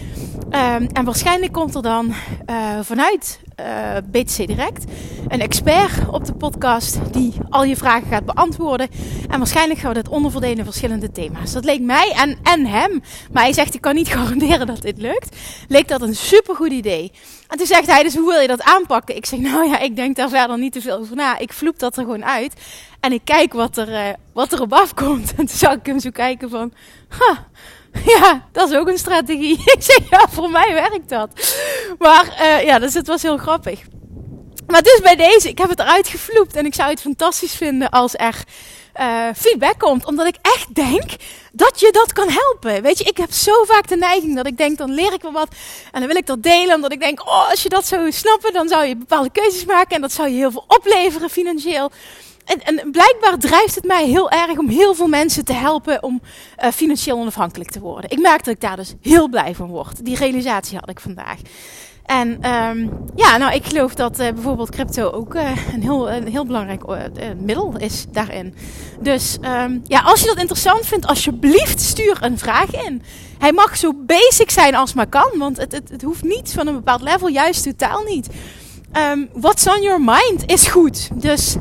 Um, 0.55 0.87
en 0.93 1.05
waarschijnlijk 1.05 1.53
komt 1.53 1.75
er 1.75 1.83
dan 1.83 2.15
uh, 2.51 2.79
vanuit 2.83 3.41
eh, 3.57 3.97
BTC 4.11 4.47
Direct 4.47 4.85
een 5.29 5.41
expert 5.41 6.09
op 6.09 6.25
de 6.25 6.33
podcast 6.33 6.99
die 7.13 7.33
al 7.51 7.65
je 7.65 7.77
vragen 7.77 8.09
gaat 8.09 8.25
beantwoorden. 8.25 8.89
En 9.29 9.39
waarschijnlijk 9.39 9.81
gaan 9.81 9.89
we 9.89 10.03
dat 10.03 10.09
onderverdelen 10.09 10.59
in 10.59 10.65
verschillende 10.65 11.11
thema's. 11.11 11.53
Dat 11.53 11.65
leek 11.65 11.81
mij 11.81 12.13
en, 12.17 12.39
en 12.43 12.67
hem, 12.67 13.03
maar 13.33 13.43
hij 13.43 13.53
zegt 13.53 13.75
ik 13.75 13.81
kan 13.81 13.95
niet 13.95 14.09
garanderen 14.15 14.67
dat 14.67 14.83
dit 14.83 14.99
lukt. 14.99 15.37
Leek 15.69 15.89
dat 15.89 16.03
een 16.03 16.15
supergoed 16.15 16.73
idee. 16.73 17.13
En 17.49 17.59
toen 17.59 17.67
zegt 17.67 17.87
hij 17.87 18.03
dus 18.03 18.15
hoe 18.15 18.31
wil 18.31 18.41
je 18.41 18.47
dat 18.47 18.63
aanpakken? 18.63 19.17
Ik 19.17 19.27
zeg 19.27 19.39
nou 19.39 19.69
ja, 19.69 19.79
ik 19.79 19.97
denk 19.97 20.17
daar 20.17 20.29
verder 20.29 20.59
niet 20.59 20.73
te 20.73 20.81
veel 20.81 20.99
over 20.99 21.17
na. 21.17 21.39
Ik 21.39 21.53
vloep 21.53 21.79
dat 21.79 21.97
er 21.97 22.03
gewoon 22.03 22.25
uit. 22.25 22.55
En 23.01 23.13
ik 23.13 23.21
kijk 23.25 23.53
wat 23.53 23.77
er, 23.77 23.89
uh, 23.89 24.15
wat 24.33 24.53
er 24.53 24.61
op 24.61 24.73
afkomt. 24.73 25.31
En 25.37 25.47
toen 25.47 25.57
zag 25.57 25.75
ik 25.75 25.87
hem 25.87 26.01
zo 26.01 26.11
kijken 26.11 26.51
van... 26.51 26.73
Ha, 27.09 27.47
ja, 28.17 28.49
dat 28.53 28.71
is 28.71 28.77
ook 28.77 28.89
een 28.89 28.99
strategie. 28.99 29.63
Ik 29.77 29.83
zeg, 29.83 29.99
ja, 30.11 30.27
voor 30.31 30.51
mij 30.51 30.73
werkt 30.73 31.09
dat. 31.09 31.29
Maar 31.99 32.37
uh, 32.41 32.65
ja, 32.65 32.79
dus 32.79 32.95
het 32.95 33.07
was 33.07 33.23
heel 33.23 33.37
grappig. 33.37 33.81
Maar 34.67 34.83
dus 34.83 35.01
bij 35.03 35.17
deze, 35.17 35.49
ik 35.49 35.59
heb 35.59 35.69
het 35.69 35.79
eruit 35.79 36.09
gevloept. 36.09 36.57
En 36.57 36.67
ik 36.67 36.75
zou 36.75 36.91
het 36.91 37.01
fantastisch 37.01 37.55
vinden 37.55 37.91
als 37.91 38.15
er 38.17 38.45
uh, 39.01 39.27
feedback 39.37 39.79
komt. 39.79 40.07
Omdat 40.07 40.27
ik 40.27 40.37
echt 40.43 40.75
denk 40.75 41.11
dat 41.53 41.81
je 41.81 41.91
dat 41.91 42.13
kan 42.13 42.29
helpen. 42.29 42.83
Weet 42.83 42.99
je, 42.99 43.05
ik 43.05 43.17
heb 43.17 43.33
zo 43.33 43.65
vaak 43.65 43.89
de 43.89 43.97
neiging 43.97 44.37
dat 44.37 44.47
ik 44.47 44.57
denk, 44.57 44.79
dan 44.79 44.95
leer 44.95 45.13
ik 45.13 45.23
wel 45.23 45.33
wat. 45.33 45.49
En 45.93 46.01
dan 46.01 46.09
wil 46.09 46.17
ik 46.17 46.27
dat 46.27 46.43
delen. 46.43 46.75
Omdat 46.75 46.93
ik 46.93 47.01
denk, 47.01 47.27
oh, 47.27 47.51
als 47.51 47.63
je 47.63 47.69
dat 47.69 47.87
zou 47.87 48.13
snappen, 48.13 48.53
dan 48.53 48.69
zou 48.69 48.85
je 48.85 48.97
bepaalde 48.97 49.31
keuzes 49.31 49.65
maken. 49.65 49.95
En 49.95 50.01
dat 50.01 50.13
zou 50.13 50.29
je 50.29 50.37
heel 50.37 50.51
veel 50.51 50.65
opleveren 50.69 51.31
financieel. 51.31 51.91
En, 52.45 52.63
en, 52.63 52.91
blijkbaar 52.91 53.39
drijft 53.39 53.75
het 53.75 53.85
mij 53.85 54.07
heel 54.07 54.31
erg 54.31 54.59
om 54.59 54.69
heel 54.69 54.95
veel 54.95 55.07
mensen 55.07 55.45
te 55.45 55.53
helpen 55.53 56.03
om 56.03 56.21
uh, 56.63 56.71
financieel 56.71 57.19
onafhankelijk 57.19 57.71
te 57.71 57.81
worden. 57.81 58.11
Ik 58.11 58.21
merk 58.21 58.45
dat 58.45 58.55
ik 58.55 58.61
daar 58.61 58.77
dus 58.77 58.95
heel 59.01 59.29
blij 59.29 59.55
van 59.55 59.69
word. 59.69 60.05
Die 60.05 60.17
realisatie 60.17 60.79
had 60.79 60.89
ik 60.89 61.01
vandaag. 61.01 61.39
En 62.03 62.51
um, 62.51 62.91
ja, 63.15 63.37
nou, 63.37 63.55
ik 63.55 63.65
geloof 63.65 63.95
dat 63.95 64.21
uh, 64.21 64.29
bijvoorbeeld 64.31 64.71
crypto 64.71 65.11
ook 65.11 65.35
uh, 65.35 65.51
een, 65.75 65.83
heel, 65.83 66.11
een 66.11 66.29
heel 66.29 66.47
belangrijk 66.47 66.83
middel 67.37 67.75
is 67.79 68.07
daarin. 68.13 68.55
Dus 69.01 69.39
um, 69.41 69.83
ja, 69.87 70.01
als 70.01 70.21
je 70.21 70.27
dat 70.27 70.39
interessant 70.39 70.87
vindt, 70.87 71.07
alsjeblieft 71.07 71.81
stuur 71.81 72.19
een 72.21 72.39
vraag 72.39 72.75
in. 72.87 73.03
Hij 73.39 73.53
mag 73.53 73.77
zo 73.77 73.93
basic 73.95 74.51
zijn 74.51 74.75
als 74.75 74.93
maar 74.93 75.07
kan, 75.07 75.31
want 75.39 75.57
het, 75.57 75.73
het, 75.73 75.89
het 75.89 76.03
hoeft 76.03 76.23
niet 76.23 76.53
van 76.53 76.67
een 76.67 76.75
bepaald 76.75 77.03
level, 77.03 77.29
juist 77.29 77.63
totaal 77.63 78.03
niet. 78.03 78.29
Um, 78.97 79.29
what's 79.33 79.67
on 79.67 79.83
your 79.83 80.01
mind 80.01 80.43
is 80.47 80.67
goed. 80.67 81.09
Dus 81.23 81.57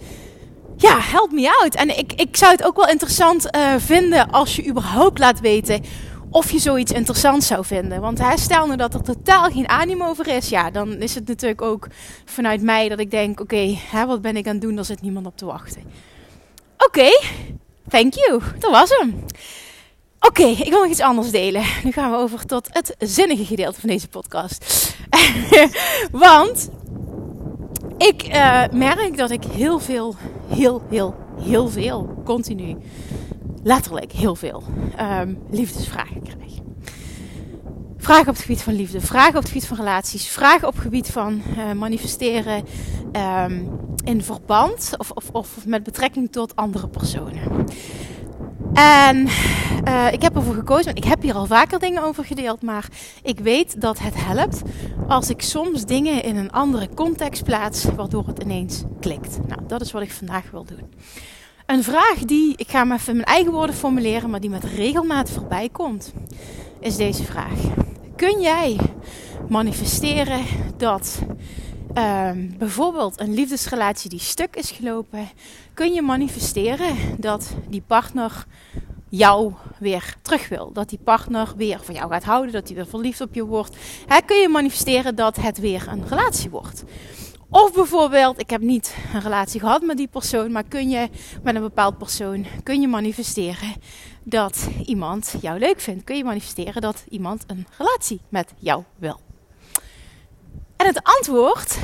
ja, 0.82 1.00
help 1.00 1.32
me 1.32 1.58
out. 1.62 1.76
En 1.76 1.98
ik, 1.98 2.14
ik 2.14 2.38
zou 2.38 2.52
het 2.52 2.64
ook 2.64 2.76
wel 2.76 2.88
interessant 2.88 3.56
uh, 3.56 3.74
vinden 3.78 4.32
als 4.32 4.56
je 4.56 4.68
überhaupt 4.68 5.20
laat 5.20 5.40
weten 5.40 5.84
of 6.30 6.52
je 6.52 6.60
zoiets 6.60 6.92
interessant 6.92 7.44
zou 7.44 7.66
vinden. 7.66 8.02
Want 8.02 8.18
hij 8.18 8.38
stel 8.38 8.68
nu 8.68 8.76
dat 8.76 8.94
er 8.94 9.02
totaal 9.02 9.52
geen 9.52 9.70
animo 9.70 10.06
over 10.06 10.28
is, 10.28 10.50
ja, 10.50 10.72
dan 10.72 11.02
is 11.02 11.16
het 11.16 11.28
natuurlijk 11.28 11.62
ook 11.62 11.88
vanuit 12.26 12.62
mij 12.62 12.90
dat 12.90 13.00
ik 13.00 13.12
denk: 13.12 13.40
oké, 13.40 13.76
okay, 13.92 14.06
wat 14.06 14.22
ben 14.22 14.38
ik 14.38 14.48
aan 14.48 14.54
het 14.54 14.62
doen? 14.62 14.78
Er 14.78 14.86
zit 14.86 15.02
niemand 15.02 15.26
op 15.26 15.38
te 15.38 15.46
wachten. 15.46 15.84
Oké, 16.78 17.10
thank 17.90 18.14
you. 18.14 18.42
Dat 18.60 18.72
was 18.72 18.90
hem. 18.90 19.26
Oké, 20.20 20.44
ik 20.44 20.70
wil 20.70 20.82
nog 20.82 20.92
iets 20.92 21.00
anders 21.00 21.32
delen. 21.32 21.64
Nu 21.84 21.92
gaan 21.92 22.12
we 22.12 22.18
over 22.18 22.46
tot 22.46 22.68
het 22.72 22.96
zinnige 23.00 23.46
gedeelte 23.46 23.80
van 23.80 23.90
deze 23.90 24.08
podcast. 24.08 24.94
Want 26.12 26.70
ik 27.98 28.28
uh, 28.28 28.64
merk 28.72 29.18
dat 29.18 29.32
ik 29.32 29.44
heel 29.44 29.80
veel, 29.80 30.16
heel, 30.54 30.82
heel, 30.90 31.16
heel 31.40 31.68
veel, 31.68 32.22
continu, 32.26 32.78
letterlijk 33.64 34.12
heel 34.12 34.36
veel. 34.36 34.64
Um, 35.00 35.40
liefdesvragen 35.50 36.22
krijg. 36.22 36.40
Vragen 37.98 38.28
op 38.28 38.34
het 38.34 38.42
gebied 38.42 38.62
van 38.62 38.74
liefde, 38.74 39.02
vragen 39.02 39.36
op 39.36 39.42
het 39.42 39.48
gebied 39.48 39.68
van 39.68 39.78
relaties, 39.78 40.28
vragen 40.28 40.68
op 40.68 40.74
het 40.74 40.84
gebied 40.84 41.08
van 41.08 41.42
uh, 41.58 41.72
manifesteren 41.72 42.64
um, 43.46 43.70
in 44.04 44.24
verband 44.24 44.94
of, 44.98 45.12
of, 45.12 45.30
of 45.32 45.66
met 45.66 45.84
betrekking 45.84 46.32
tot 46.32 46.56
andere 46.56 46.88
personen. 46.88 47.66
En 48.74 49.28
uh, 49.88 50.12
ik 50.12 50.22
heb 50.22 50.36
ervoor 50.36 50.54
gekozen, 50.54 50.96
ik 50.96 51.04
heb 51.04 51.22
hier 51.22 51.34
al 51.34 51.46
vaker 51.46 51.80
dingen 51.80 52.04
over 52.04 52.26
gedeeld, 52.26 52.62
maar 52.62 52.88
ik 53.24 53.40
weet 53.40 53.82
dat 53.82 54.00
het 54.00 54.14
helpt 54.16 54.62
als 55.08 55.30
ik 55.30 55.42
soms 55.42 55.86
dingen 55.86 56.24
in 56.24 56.36
een 56.36 56.52
andere 56.52 56.90
context 56.96 57.44
plaats, 57.44 57.86
waardoor 57.96 58.28
het 58.28 58.44
ineens 58.44 58.84
klikt. 59.00 59.40
Nou, 59.48 59.62
dat 59.68 59.82
is 59.82 59.92
wat 59.92 60.02
ik 60.02 60.12
vandaag 60.12 60.52
wil 60.52 60.66
doen. 60.66 60.94
Een 61.66 61.84
vraag 61.84 62.18
die, 62.18 62.54
ik 62.56 62.70
ga 62.70 62.80
hem 62.80 62.92
even 62.92 63.10
in 63.10 63.16
mijn 63.16 63.28
eigen 63.28 63.52
woorden 63.52 63.76
formuleren, 63.76 64.30
maar 64.30 64.40
die 64.40 64.50
met 64.50 64.64
regelmaat 64.64 65.30
voorbij 65.30 65.70
komt, 65.70 66.14
is 66.80 66.96
deze 66.96 67.24
vraag. 67.24 67.60
Kun 68.16 68.42
jij 68.42 68.78
manifesteren 69.50 70.42
dat 70.78 71.20
um, 71.98 72.58
bijvoorbeeld 72.58 73.20
een 73.20 73.34
liefdesrelatie 73.34 74.10
die 74.10 74.20
stuk 74.20 74.56
is 74.56 74.72
gelopen, 74.72 75.30
kun 75.74 75.94
je 75.94 76.02
manifesteren 76.02 76.96
dat 77.18 77.56
die 77.70 77.84
partner 77.88 78.46
jou 79.10 79.54
weer 79.80 80.16
terug 80.22 80.50
wil. 80.50 80.72
Dat 80.74 80.90
die 80.90 81.00
partner 81.04 81.54
weer 81.56 81.80
van 81.84 81.96
jou 81.96 82.12
gaat 82.12 82.24
houden, 82.24 82.52
dat 82.52 82.68
hij 82.68 82.76
weer 82.76 82.88
verliefd 82.88 83.22
op 83.22 83.34
je 83.34 83.46
wordt. 83.46 83.76
Kun 84.26 84.38
je 84.38 84.50
manifesteren 84.50 85.16
dat 85.16 85.36
het 85.36 85.60
weer 85.60 85.88
een 85.88 86.08
relatie 86.08 86.50
wordt. 86.50 86.84
Of 87.50 87.74
bijvoorbeeld, 87.74 88.40
ik 88.40 88.50
heb 88.50 88.62
niet 88.62 88.96
een 89.14 89.22
relatie 89.22 89.60
gehad 89.60 89.82
met 89.82 89.98
die 89.98 90.08
persoon, 90.08 90.52
maar 90.52 90.64
kun 90.64 90.90
je 90.90 91.10
met 91.44 91.56
een 91.56 91.62
bepaald 91.62 91.98
persoon 91.98 92.46
kun 92.64 92.82
je 92.82 92.88
manifesteren 92.88 93.74
dat 94.24 94.70
iemand 94.86 95.36
jou 95.42 95.60
leuk 95.60 95.80
vindt? 95.80 96.04
Kun 96.04 96.18
je 96.18 96.24
manifesteren 96.24 96.82
dat 96.82 97.04
iemand 97.10 97.44
een 97.48 97.66
relatie 97.78 98.22
met 98.30 98.54
jou 98.58 98.84
wil? 98.98 99.20
En 100.82 100.88
het 100.88 101.04
antwoord 101.04 101.78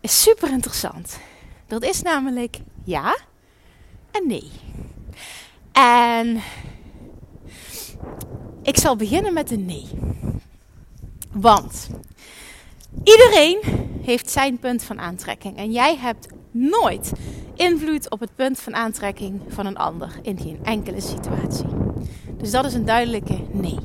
is 0.00 0.22
super 0.22 0.50
interessant. 0.50 1.18
Dat 1.66 1.82
is 1.82 2.02
namelijk 2.02 2.58
ja 2.84 3.16
en 4.10 4.26
nee. 4.26 4.50
En 5.72 6.40
ik 8.62 8.78
zal 8.78 8.96
beginnen 8.96 9.32
met 9.32 9.50
een 9.50 9.66
nee. 9.66 9.88
Want 11.32 11.88
iedereen 13.04 13.60
heeft 14.02 14.30
zijn 14.30 14.58
punt 14.58 14.82
van 14.82 15.00
aantrekking. 15.00 15.56
En 15.56 15.72
jij 15.72 15.96
hebt 15.96 16.26
nooit 16.50 17.12
invloed 17.54 18.10
op 18.10 18.20
het 18.20 18.34
punt 18.34 18.60
van 18.60 18.74
aantrekking 18.74 19.40
van 19.48 19.66
een 19.66 19.76
ander 19.76 20.18
in 20.22 20.38
geen 20.38 20.58
enkele 20.64 21.00
situatie. 21.00 21.68
Dus 22.36 22.50
dat 22.50 22.64
is 22.64 22.74
een 22.74 22.84
duidelijke 22.84 23.40
nee. 23.50 23.78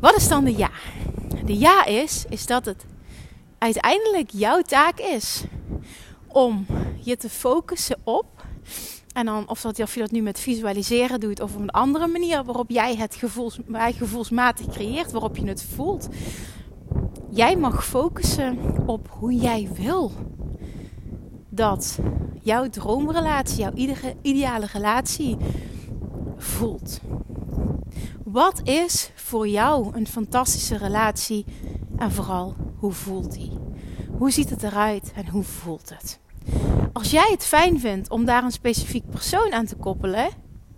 Wat 0.00 0.16
is 0.16 0.28
dan 0.28 0.44
de 0.44 0.56
ja? 0.56 0.70
Ja 1.58 1.84
is, 1.84 2.24
is 2.28 2.46
dat 2.46 2.64
het 2.64 2.84
uiteindelijk 3.58 4.30
jouw 4.30 4.62
taak 4.62 4.98
is 4.98 5.44
om 6.26 6.66
je 7.02 7.16
te 7.16 7.28
focussen 7.28 7.96
op. 8.04 8.26
En 9.12 9.26
dan 9.26 9.48
of, 9.48 9.60
dat, 9.60 9.80
of 9.80 9.94
je 9.94 10.00
dat 10.00 10.10
nu 10.10 10.22
met 10.22 10.40
visualiseren 10.40 11.20
doet 11.20 11.40
of 11.40 11.54
op 11.54 11.60
een 11.60 11.70
andere 11.70 12.06
manier 12.06 12.44
waarop 12.44 12.70
jij 12.70 12.96
het 12.96 13.14
gevoels, 13.14 13.58
gevoelsmatig 13.72 14.66
creëert, 14.66 15.12
waarop 15.12 15.36
je 15.36 15.46
het 15.46 15.62
voelt. 15.74 16.08
Jij 17.30 17.56
mag 17.56 17.86
focussen 17.86 18.58
op 18.86 19.08
hoe 19.10 19.34
jij 19.34 19.68
wil 19.72 20.12
dat 21.48 21.98
jouw 22.42 22.68
droomrelatie, 22.68 23.58
jouw 23.58 23.72
ideale 24.22 24.66
relatie 24.72 25.36
voelt. 26.36 27.00
Wat 28.24 28.60
is 28.64 29.10
voor 29.14 29.48
jou 29.48 29.96
een 29.96 30.06
fantastische 30.06 30.76
relatie 30.76 31.44
en 31.96 32.12
vooral 32.12 32.56
hoe 32.78 32.92
voelt 32.92 33.32
die? 33.32 33.58
Hoe 34.18 34.30
ziet 34.30 34.50
het 34.50 34.62
eruit 34.62 35.12
en 35.14 35.28
hoe 35.28 35.42
voelt 35.42 35.88
het? 35.88 36.18
Als 36.92 37.10
jij 37.10 37.28
het 37.30 37.44
fijn 37.44 37.80
vindt 37.80 38.10
om 38.10 38.24
daar 38.24 38.44
een 38.44 38.50
specifiek 38.50 39.10
persoon 39.10 39.52
aan 39.52 39.66
te 39.66 39.76
koppelen, 39.76 40.28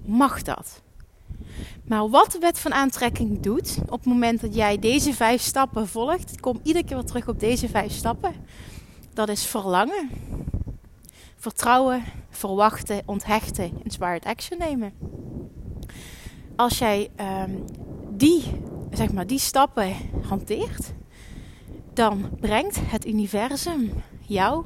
mag 0.05 0.43
dat. 0.43 0.83
Maar 1.85 2.09
wat 2.09 2.33
de 2.33 2.39
wet 2.39 2.59
van 2.59 2.73
aantrekking 2.73 3.41
doet, 3.41 3.79
op 3.85 3.99
het 3.99 4.05
moment 4.05 4.41
dat 4.41 4.55
jij 4.55 4.79
deze 4.79 5.15
vijf 5.15 5.41
stappen 5.41 5.89
volgt, 5.89 6.33
ik 6.33 6.41
kom 6.41 6.61
iedere 6.63 6.85
keer 6.85 6.97
weer 6.97 7.07
terug 7.07 7.29
op 7.29 7.41
deze 7.41 7.69
vijf 7.69 7.93
stappen, 7.93 8.35
dat 9.15 9.29
is 9.29 9.47
verlangen, 9.47 10.11
vertrouwen, 11.37 12.05
verwachten, 12.31 13.03
onthechten, 13.07 13.73
inspired 13.83 14.25
action 14.25 14.59
nemen. 14.59 14.93
Als 16.57 16.79
jij 16.79 17.09
um, 17.21 17.65
die, 18.11 18.43
zeg 18.91 19.13
maar, 19.13 19.27
die 19.27 19.39
stappen 19.39 19.95
hanteert, 20.29 20.93
dan 21.93 22.31
brengt 22.41 22.81
het 22.81 23.07
universum 23.07 23.93
jou 24.21 24.65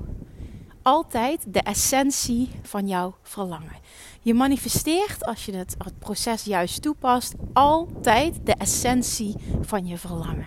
altijd 0.82 1.44
de 1.48 1.60
essentie 1.60 2.50
van 2.62 2.88
jouw 2.88 3.14
verlangen. 3.22 3.84
Je 4.20 4.34
manifesteert, 4.34 5.24
als 5.24 5.44
je 5.44 5.56
het, 5.56 5.74
het 5.78 5.98
proces 5.98 6.44
juist 6.44 6.82
toepast, 6.82 7.34
altijd 7.52 8.40
de 8.44 8.54
essentie 8.54 9.34
van 9.60 9.86
je 9.86 9.98
verlangen. 9.98 10.46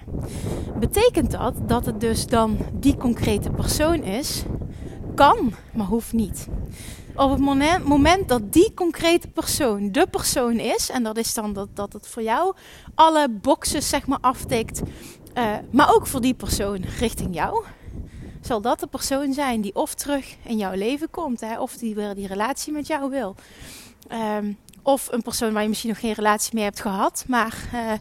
Betekent 0.80 1.32
dat 1.32 1.70
dat 1.70 1.86
het 1.86 2.00
dus 2.00 2.28
dan 2.28 2.58
die 2.74 2.98
concrete 2.98 3.50
persoon 3.50 4.04
is? 4.04 4.44
Kan, 5.16 5.54
maar 5.74 5.86
hoeft 5.86 6.14
niet. 6.14 6.48
Op 7.20 7.30
het 7.30 7.40
moment, 7.84 8.28
dat 8.28 8.54
die 8.54 8.74
concrete 8.74 9.28
persoon 9.28 9.92
de 9.92 10.08
persoon 10.08 10.60
is, 10.60 10.90
en 10.90 11.04
dat 11.04 11.18
is 11.18 11.34
dan 11.34 11.54
dat, 11.54 11.68
dat 11.74 11.94
het 11.94 12.08
voor 12.08 12.24
jou 12.24 12.56
alle 12.96 13.30
boxes 13.30 13.90
zeg 13.90 14.08
maar 14.08 14.18
aftikt, 14.22 14.82
uh, 15.38 15.56
maar 15.72 15.94
ook 15.94 16.08
voor 16.08 16.22
die 16.22 16.34
persoon 16.34 16.84
richting 17.00 17.36
jou, 17.36 17.66
zal 18.42 18.62
dat 18.62 18.80
de 18.80 18.88
persoon 18.88 19.34
zijn 19.34 19.62
die 19.62 19.76
of 19.76 19.94
terug 19.94 20.36
in 20.44 20.58
jouw 20.58 20.74
leven 20.74 21.10
komt, 21.10 21.40
hè, 21.40 21.60
of 21.60 21.78
die 21.78 21.96
weer 21.96 22.16
die 22.16 22.28
relatie 22.28 22.74
met 22.74 22.88
jou 22.88 23.10
wil. 23.10 23.36
Um, 24.38 24.58
of 24.84 25.08
een 25.12 25.22
persoon 25.22 25.54
waar 25.54 25.64
je 25.64 25.70
misschien 25.70 25.90
nog 25.90 26.00
geen 26.00 26.14
relatie 26.14 26.56
mee 26.56 26.64
hebt 26.64 26.82
gehad, 26.82 27.24
maar 27.28 27.58
uh, 27.74 27.92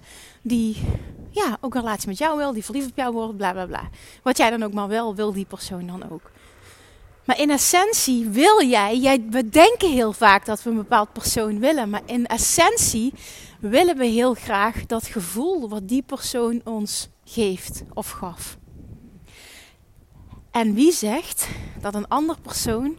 die 0.43 0.77
ja, 1.31 1.57
ook 1.61 1.75
een 1.75 1.81
relatie 1.81 2.09
met 2.09 2.19
jou 2.19 2.37
wil, 2.37 2.53
die 2.53 2.65
verliefd 2.65 2.91
op 2.91 2.97
jou 2.97 3.13
wordt, 3.13 3.37
bla 3.37 3.53
bla 3.53 3.67
bla. 3.67 3.89
Wat 4.23 4.37
jij 4.37 4.51
dan 4.51 4.63
ook 4.63 4.73
maar 4.73 4.89
wel 4.89 5.15
wil, 5.15 5.33
die 5.33 5.47
persoon 5.47 5.87
dan 5.87 6.11
ook. 6.11 6.31
Maar 7.29 7.41
in 7.41 7.51
essentie 7.51 8.29
wil 8.29 8.63
jij, 8.67 8.99
jij, 8.99 9.27
we 9.31 9.49
denken 9.49 9.91
heel 9.91 10.13
vaak 10.13 10.45
dat 10.45 10.63
we 10.63 10.71
een 10.71 10.77
bepaald 10.77 11.13
persoon 11.13 11.59
willen, 11.59 11.91
maar 11.91 12.03
in 12.05 12.27
essentie 12.27 13.13
willen 13.61 13.97
we 13.97 14.07
heel 14.07 14.35
graag 14.35 14.87
dat 14.87 15.07
gevoel 15.07 15.69
wat 15.69 15.89
die 15.89 16.03
persoon 16.03 16.61
ons 16.65 17.09
geeft 17.25 17.83
of 17.95 18.11
gaf. 18.11 18.59
En 20.51 20.75
wie 20.75 20.93
zegt 20.93 21.49
dat 21.81 21.95
een 21.95 22.09
ander 22.09 22.41
persoon 22.41 22.99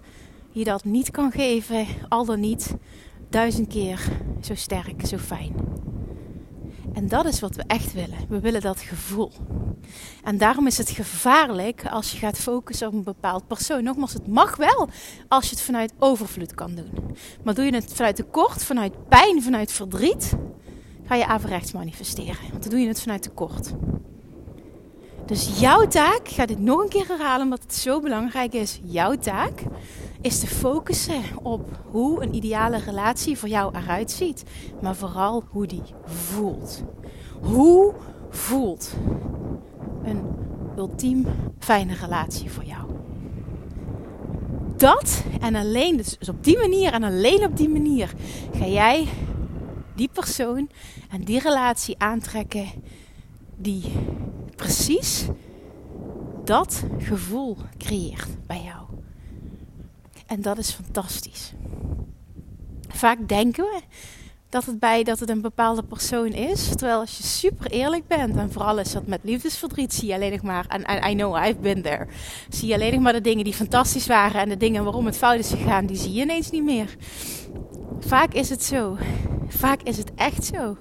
je 0.52 0.63
dat 0.63 0.84
niet 0.84 1.12
kan 1.12 1.32
geven, 1.32 1.88
al 2.10 2.26
dan 2.26 2.39
niet 2.39 2.76
duizend 3.30 3.68
keer 3.68 4.02
zo 4.42 4.56
sterk, 4.56 5.08
zo 5.08 5.18
fijn? 5.18 5.54
En 7.00 7.08
dat 7.08 7.26
is 7.26 7.40
wat 7.40 7.56
we 7.56 7.64
echt 7.68 7.94
willen. 7.94 8.18
We 8.30 8.40
willen 8.40 8.62
dat 8.62 8.80
gevoel. 8.80 9.32
En 10.24 10.38
daarom 10.38 10.68
is 10.68 10.78
het 10.78 10.90
gevaarlijk 10.90 11.86
als 11.90 12.12
je 12.12 12.18
gaat 12.18 12.38
focussen 12.38 12.88
op 12.88 12.94
een 12.94 13.04
bepaald 13.04 13.48
persoon. 13.48 13.84
Nogmaals, 13.84 14.14
het 14.14 14.28
mag 14.28 14.56
wel 14.56 14.90
als 15.28 15.46
je 15.46 15.50
het 15.50 15.62
vanuit 15.62 15.94
overvloed 16.00 16.54
kan 16.56 16.76
doen. 16.76 16.92
Maar 17.44 17.54
doe 17.54 17.66
je 17.66 17.74
het 17.74 17.94
vanuit 17.94 18.16
tekort, 18.16 18.64
vanuit 18.64 19.08
pijn, 19.08 19.44
vanuit 19.44 19.72
verdriet, 19.72 20.34
ga 21.06 21.16
je 21.16 21.26
averechts 21.26 21.72
manifesteren. 21.72 22.50
Want 22.50 22.64
dan 22.64 22.72
doe 22.72 22.80
je 22.80 22.88
het 22.88 23.02
vanuit 23.02 23.22
tekort. 23.22 23.74
Dus 25.26 25.60
jouw 25.60 25.88
taak, 25.88 26.28
ik 26.28 26.34
ga 26.34 26.46
dit 26.46 26.60
nog 26.60 26.82
een 26.82 26.90
keer 26.90 27.08
herhalen 27.08 27.44
omdat 27.44 27.62
het 27.62 27.76
zo 27.76 28.00
belangrijk 28.00 28.54
is. 28.54 28.80
Jouw 28.84 29.16
taak 29.16 29.64
is 30.22 30.40
te 30.40 30.48
focussen 30.48 31.22
op 31.42 31.80
hoe 31.92 32.24
een 32.24 32.36
ideale 32.36 32.78
relatie 32.78 33.38
voor 33.38 33.50
jou 33.50 33.78
eruit 33.78 34.12
ziet. 34.12 34.44
Maar 34.82 34.96
vooral 34.96 35.44
hoe 35.50 35.68
die 35.68 35.84
voelt. 36.06 36.84
Hoe 37.42 37.94
voelt 38.30 38.94
een 40.04 40.22
ultiem 40.78 41.26
fijne 41.60 41.94
relatie 41.94 42.52
voor 42.52 42.64
jou? 42.64 42.92
Dat 44.78 45.24
en 45.42 45.56
alleen, 45.56 45.98
dus 45.98 46.18
op 46.30 46.44
die 46.44 46.58
manier 46.58 46.94
en 46.94 47.04
alleen 47.04 47.44
op 47.44 47.58
die 47.58 47.70
manier 47.70 48.14
ga 48.54 48.66
jij 48.66 49.08
die 49.96 50.10
persoon 50.14 50.70
en 51.10 51.24
die 51.24 51.40
relatie 51.40 51.96
aantrekken 51.98 52.68
die 53.56 53.84
precies 54.56 55.28
dat 56.44 56.84
gevoel 56.98 57.58
creëert 57.78 58.28
bij 58.48 58.62
jou. 58.64 58.79
En 60.30 60.42
dat 60.42 60.58
is 60.58 60.72
fantastisch. 60.72 61.54
Vaak 62.88 63.28
denken 63.28 63.63
we 63.63 63.82
dat 64.50 64.65
het 64.65 64.80
bij 64.80 65.04
dat 65.04 65.20
het 65.20 65.30
een 65.30 65.42
bepaalde 65.42 65.84
persoon 65.84 66.28
is. 66.28 66.70
Terwijl 66.70 67.00
als 67.00 67.18
je 67.18 67.24
super 67.24 67.72
eerlijk 67.72 68.08
bent, 68.08 68.36
en 68.36 68.52
vooral 68.52 68.80
is 68.80 68.92
dat 68.92 69.08
met 69.08 69.20
liefdesverdriet, 69.24 69.94
zie 69.94 70.08
je 70.08 70.13
alleen 70.13 70.32
nog 70.32 70.42
maar, 70.42 70.65
en 70.68 71.10
I 71.12 71.15
know 71.15 71.46
I've 71.46 71.60
been 71.60 71.82
there, 71.82 72.08
zie 72.50 72.68
je 72.68 72.74
alleen 72.74 72.94
nog 72.94 73.02
maar 73.02 73.13
de 73.13 73.22
dingen 73.22 73.44
die 73.44 73.54
fantastisch 73.54 74.08
waren 74.08 74.42
en 74.42 74.50
de 74.50 74.58
dingen 74.58 74.84
waarom 74.84 75.06
het 75.06 75.18
fout 75.18 75.39
is 75.39 75.50
gegaan, 75.50 75.86
die 75.86 75.98
zie 75.98 76.13
je 76.13 76.22
ineens 76.22 76.52
niet 76.52 76.63
meer. 76.63 76.96
Vaak 78.00 78.34
is 78.34 78.50
het 78.50 78.63
zo. 78.63 78.98
Vaak 79.48 79.82
is 79.84 79.98
het 79.98 80.12
echt 80.15 80.46
zo 80.46 80.78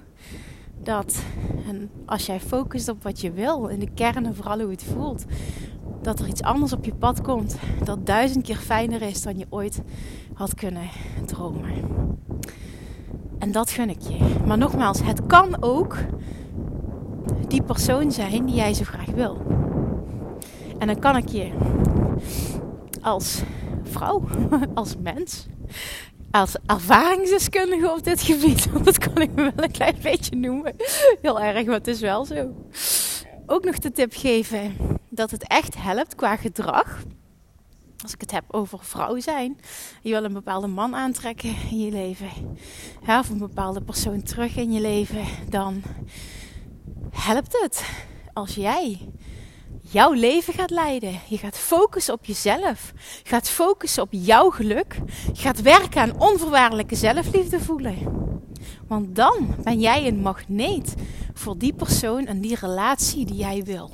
dat 0.83 1.23
en 1.69 1.91
als 2.07 2.27
jij 2.27 2.41
focust 2.41 2.89
op 2.89 3.03
wat 3.03 3.21
je 3.21 3.33
wil, 3.33 3.67
in 3.67 3.79
de 3.79 3.91
kern 3.95 4.27
en 4.27 4.35
vooral 4.35 4.61
hoe 4.61 4.71
het 4.71 4.85
voelt, 4.85 5.25
dat 6.09 6.19
er 6.21 6.29
iets 6.29 6.43
anders 6.43 6.73
op 6.73 6.85
je 6.85 6.95
pad 6.95 7.23
komt 7.23 7.57
dat 7.85 8.07
duizend 8.07 8.45
keer 8.45 8.57
fijner 8.57 9.03
is 9.03 9.23
dan 9.23 9.39
je 9.39 9.47
ooit 9.49 9.81
had 10.35 10.55
kunnen 10.55 10.89
dromen. 11.27 11.71
En 13.39 13.53
dat 13.53 13.71
gun 13.71 13.91
ik 13.91 14.01
je. 14.01 14.19
Maar 14.47 14.59
nogmaals, 14.59 15.03
het 15.03 15.27
kan 15.27 15.63
ook 15.63 15.97
die 17.49 17.63
persoon 17.63 18.13
zijn 18.13 18.47
die 18.47 18.55
jij 18.55 18.75
zo 18.75 18.85
graag 18.85 19.07
wil. 19.07 19.47
En 20.79 20.87
dan 20.87 20.99
kan 20.99 21.17
ik 21.17 21.29
je 21.29 21.51
als 23.03 23.43
vrouw, 23.83 24.23
als 24.75 24.97
mens, 25.03 25.47
als 26.31 26.57
ervaringsdeskundige 26.67 27.93
op 27.93 28.05
dit 28.05 28.21
gebied, 28.23 28.69
dat 28.85 28.99
kan 28.99 29.23
ik 29.23 29.35
me 29.35 29.43
wel 29.43 29.65
een 29.65 29.71
klein 29.71 29.99
beetje 30.03 30.37
noemen. 30.37 30.75
Heel 31.23 31.41
erg, 31.41 31.67
maar 31.67 31.75
het 31.75 31.87
is 31.87 32.01
wel 32.01 32.25
zo. 32.25 32.55
Ook 33.47 33.65
nog 33.65 33.79
de 33.79 33.91
tip 33.91 34.13
geven 34.15 34.73
dat 35.19 35.31
het 35.31 35.47
echt 35.47 35.75
helpt 35.83 36.15
qua 36.15 36.37
gedrag. 36.37 37.03
Als 38.03 38.13
ik 38.15 38.21
het 38.21 38.31
heb 38.31 38.45
over 38.49 38.79
vrouw 38.83 39.21
zijn. 39.21 39.59
Je 40.03 40.11
wil 40.11 40.25
een 40.25 40.33
bepaalde 40.33 40.67
man 40.67 40.95
aantrekken 40.95 41.57
in 41.71 41.79
je 41.79 41.91
leven. 41.91 42.29
Ja, 43.07 43.19
of 43.19 43.29
een 43.29 43.39
bepaalde 43.39 43.83
persoon 43.83 44.23
terug 44.23 44.57
in 44.57 44.73
je 44.73 44.81
leven. 44.81 45.25
Dan 45.49 45.83
helpt 47.11 47.61
het 47.63 47.85
als 48.33 48.55
jij 48.55 49.11
jouw 49.81 50.13
leven 50.13 50.55
gaat 50.55 50.71
leiden. 50.71 51.21
Je 51.29 51.39
gaat 51.39 51.59
focussen 51.59 52.15
op 52.15 52.25
jezelf. 52.25 52.93
Je 53.23 53.29
gaat 53.29 53.49
focussen 53.49 54.03
op 54.03 54.13
jouw 54.13 54.51
geluk. 54.51 55.01
Je 55.33 55.41
gaat 55.41 55.63
werken 55.63 56.01
aan 56.01 56.21
onvoorwaardelijke 56.21 56.95
zelfliefde 56.95 57.61
voelen. 57.61 57.97
Want 58.87 59.17
dan 59.17 59.55
ben 59.63 59.81
jij 59.81 60.07
een 60.07 60.21
magneet 60.21 60.95
voor 61.35 61.59
die 61.59 61.73
persoon 61.73 62.27
en 62.27 62.41
die 62.41 62.57
relatie 62.61 63.27
die 63.27 63.37
jij 63.37 63.65
wil. 63.65 63.91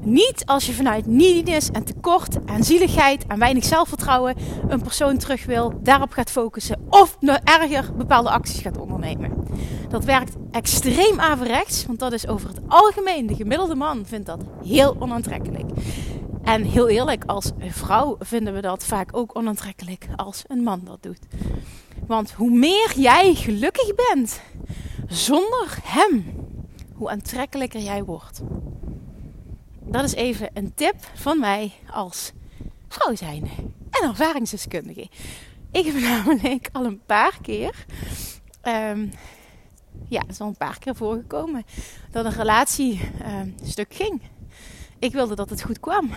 Niet 0.00 0.46
als 0.46 0.66
je 0.66 0.72
vanuit 0.72 1.06
neediness 1.06 1.70
en 1.70 1.84
tekort 1.84 2.44
en 2.44 2.64
zieligheid 2.64 3.26
en 3.26 3.38
weinig 3.38 3.64
zelfvertrouwen 3.64 4.36
een 4.68 4.82
persoon 4.82 5.18
terug 5.18 5.44
wil, 5.44 5.72
daarop 5.82 6.12
gaat 6.12 6.30
focussen 6.30 6.86
of 6.88 7.16
nog 7.20 7.38
erger 7.44 7.94
bepaalde 7.96 8.30
acties 8.30 8.60
gaat 8.60 8.78
ondernemen. 8.78 9.32
Dat 9.88 10.04
werkt 10.04 10.34
extreem 10.50 11.20
averechts, 11.20 11.86
want 11.86 11.98
dat 11.98 12.12
is 12.12 12.26
over 12.26 12.48
het 12.48 12.60
algemeen, 12.68 13.26
de 13.26 13.34
gemiddelde 13.34 13.74
man 13.74 14.06
vindt 14.06 14.26
dat 14.26 14.44
heel 14.64 14.96
onaantrekkelijk. 14.98 15.70
En 16.42 16.62
heel 16.62 16.88
eerlijk, 16.88 17.24
als 17.24 17.52
vrouw 17.58 18.16
vinden 18.18 18.54
we 18.54 18.60
dat 18.60 18.84
vaak 18.84 19.16
ook 19.16 19.36
onaantrekkelijk 19.36 20.06
als 20.16 20.44
een 20.46 20.62
man 20.62 20.80
dat 20.84 21.02
doet. 21.02 21.18
Want 22.06 22.32
hoe 22.32 22.50
meer 22.50 22.92
jij 22.96 23.34
gelukkig 23.34 23.94
bent 23.94 24.40
zonder 25.06 25.78
hem, 25.82 26.24
hoe 26.94 27.10
aantrekkelijker 27.10 27.80
jij 27.80 28.04
wordt. 28.04 28.40
Dat 29.88 30.04
is 30.04 30.14
even 30.14 30.50
een 30.54 30.74
tip 30.74 30.94
van 31.14 31.40
mij 31.40 31.72
als 31.90 32.32
vrouw 32.88 33.14
zijnde 33.14 33.50
en 33.90 34.08
ervaringsdeskundige. 34.08 35.08
Ik 35.72 35.84
heb 35.84 35.94
namelijk 36.10 36.68
al 36.72 36.84
een 36.84 37.00
paar 37.06 37.38
keer, 37.42 37.84
um, 38.62 39.12
ja, 40.08 40.20
het 40.20 40.30
is 40.30 40.40
al 40.40 40.46
een 40.48 40.56
paar 40.56 40.78
keer 40.78 40.94
voorgekomen, 40.94 41.64
dat 42.10 42.24
een 42.24 42.32
relatie 42.32 43.00
um, 43.26 43.54
stuk 43.62 43.94
ging. 43.94 44.20
Ik 44.98 45.12
wilde 45.12 45.34
dat 45.34 45.50
het 45.50 45.62
goed 45.62 45.80
kwam. 45.80 46.10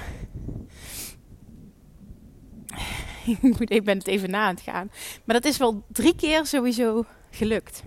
ik 3.60 3.84
ben 3.84 3.98
het 3.98 4.08
even 4.08 4.30
na 4.30 4.46
aan 4.46 4.56
het 4.56 4.64
gaan. 4.64 4.92
Maar 5.24 5.36
dat 5.36 5.46
is 5.46 5.58
wel 5.58 5.84
drie 5.88 6.16
keer 6.16 6.46
sowieso 6.46 7.06
gelukt. 7.30 7.84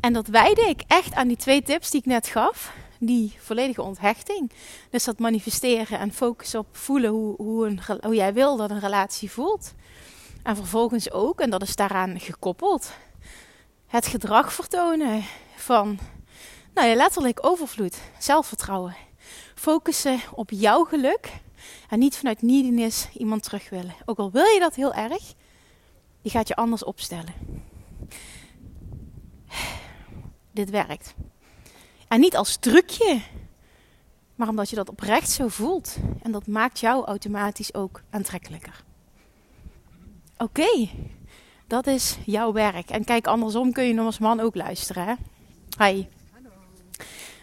En 0.00 0.12
dat 0.12 0.26
wijde 0.26 0.60
ik 0.60 0.82
echt 0.86 1.14
aan 1.14 1.28
die 1.28 1.36
twee 1.36 1.62
tips 1.62 1.90
die 1.90 2.00
ik 2.00 2.06
net 2.06 2.26
gaf 2.26 2.72
die 3.06 3.36
volledige 3.38 3.82
onthechting. 3.82 4.52
Dus 4.90 5.04
dat 5.04 5.18
manifesteren 5.18 5.98
en 5.98 6.12
focussen 6.12 6.60
op 6.60 6.76
voelen 6.76 7.10
hoe, 7.10 7.34
hoe, 7.36 7.66
een, 7.66 7.80
hoe 8.02 8.14
jij 8.14 8.32
wil 8.32 8.56
dat 8.56 8.70
een 8.70 8.80
relatie 8.80 9.30
voelt. 9.30 9.74
En 10.42 10.56
vervolgens 10.56 11.10
ook, 11.10 11.40
en 11.40 11.50
dat 11.50 11.62
is 11.62 11.76
daaraan 11.76 12.20
gekoppeld, 12.20 12.92
het 13.86 14.06
gedrag 14.06 14.52
vertonen 14.52 15.22
van 15.56 15.98
nou 16.74 16.88
ja, 16.88 16.94
letterlijk 16.94 17.46
overvloed, 17.46 17.96
zelfvertrouwen. 18.18 18.96
Focussen 19.54 20.20
op 20.34 20.50
jouw 20.50 20.84
geluk 20.84 21.32
en 21.88 21.98
niet 21.98 22.16
vanuit 22.16 22.42
neediness 22.42 23.08
iemand 23.12 23.42
terug 23.42 23.70
willen. 23.70 23.94
Ook 24.04 24.18
al 24.18 24.30
wil 24.30 24.44
je 24.44 24.60
dat 24.60 24.74
heel 24.74 24.94
erg, 24.94 25.34
die 26.22 26.30
gaat 26.30 26.48
je 26.48 26.56
anders 26.56 26.84
opstellen. 26.84 27.34
Dit 30.52 30.70
werkt. 30.70 31.14
En 32.14 32.20
niet 32.20 32.36
als 32.36 32.56
trucje, 32.56 33.20
maar 34.34 34.48
omdat 34.48 34.70
je 34.70 34.76
dat 34.76 34.88
oprecht 34.88 35.30
zo 35.30 35.48
voelt. 35.48 35.96
En 36.22 36.32
dat 36.32 36.46
maakt 36.46 36.80
jou 36.80 37.04
automatisch 37.04 37.74
ook 37.74 38.02
aantrekkelijker. 38.10 38.84
Oké, 40.38 40.88
dat 41.66 41.86
is 41.86 42.18
jouw 42.26 42.52
werk. 42.52 42.90
En 42.90 43.04
kijk, 43.04 43.26
andersom 43.26 43.72
kun 43.72 43.84
je 43.84 43.94
nog 43.94 44.06
als 44.06 44.18
man 44.18 44.40
ook 44.40 44.54
luisteren. 44.54 45.06
Hè? 45.06 45.14
Hi. 45.86 46.06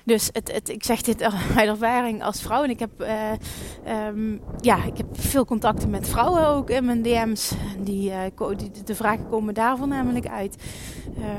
Dus 0.06 0.30
het, 0.32 0.52
het, 0.52 0.70
ik 0.70 0.84
zeg 0.84 1.02
dit 1.02 1.22
uit 1.56 1.70
ervaring 1.70 2.24
als 2.24 2.42
vrouw. 2.42 2.64
En 2.64 2.70
ik 2.70 2.80
heb, 2.80 2.90
uh, 3.02 4.08
um, 4.08 4.42
ja, 4.60 4.84
ik 4.84 4.98
heb 4.98 5.08
veel 5.12 5.46
contacten 5.46 5.90
met 5.90 6.10
vrouwen 6.10 6.48
ook 6.48 6.70
in 6.70 6.86
mijn 6.86 7.02
DM's. 7.02 7.52
Die, 7.80 8.10
uh, 8.10 8.18
die 8.58 8.72
de 8.86 8.96
vragen 8.96 9.30
komen 9.30 9.54
daarvan 9.54 9.90
namelijk 9.90 10.28
uit. 10.28 10.56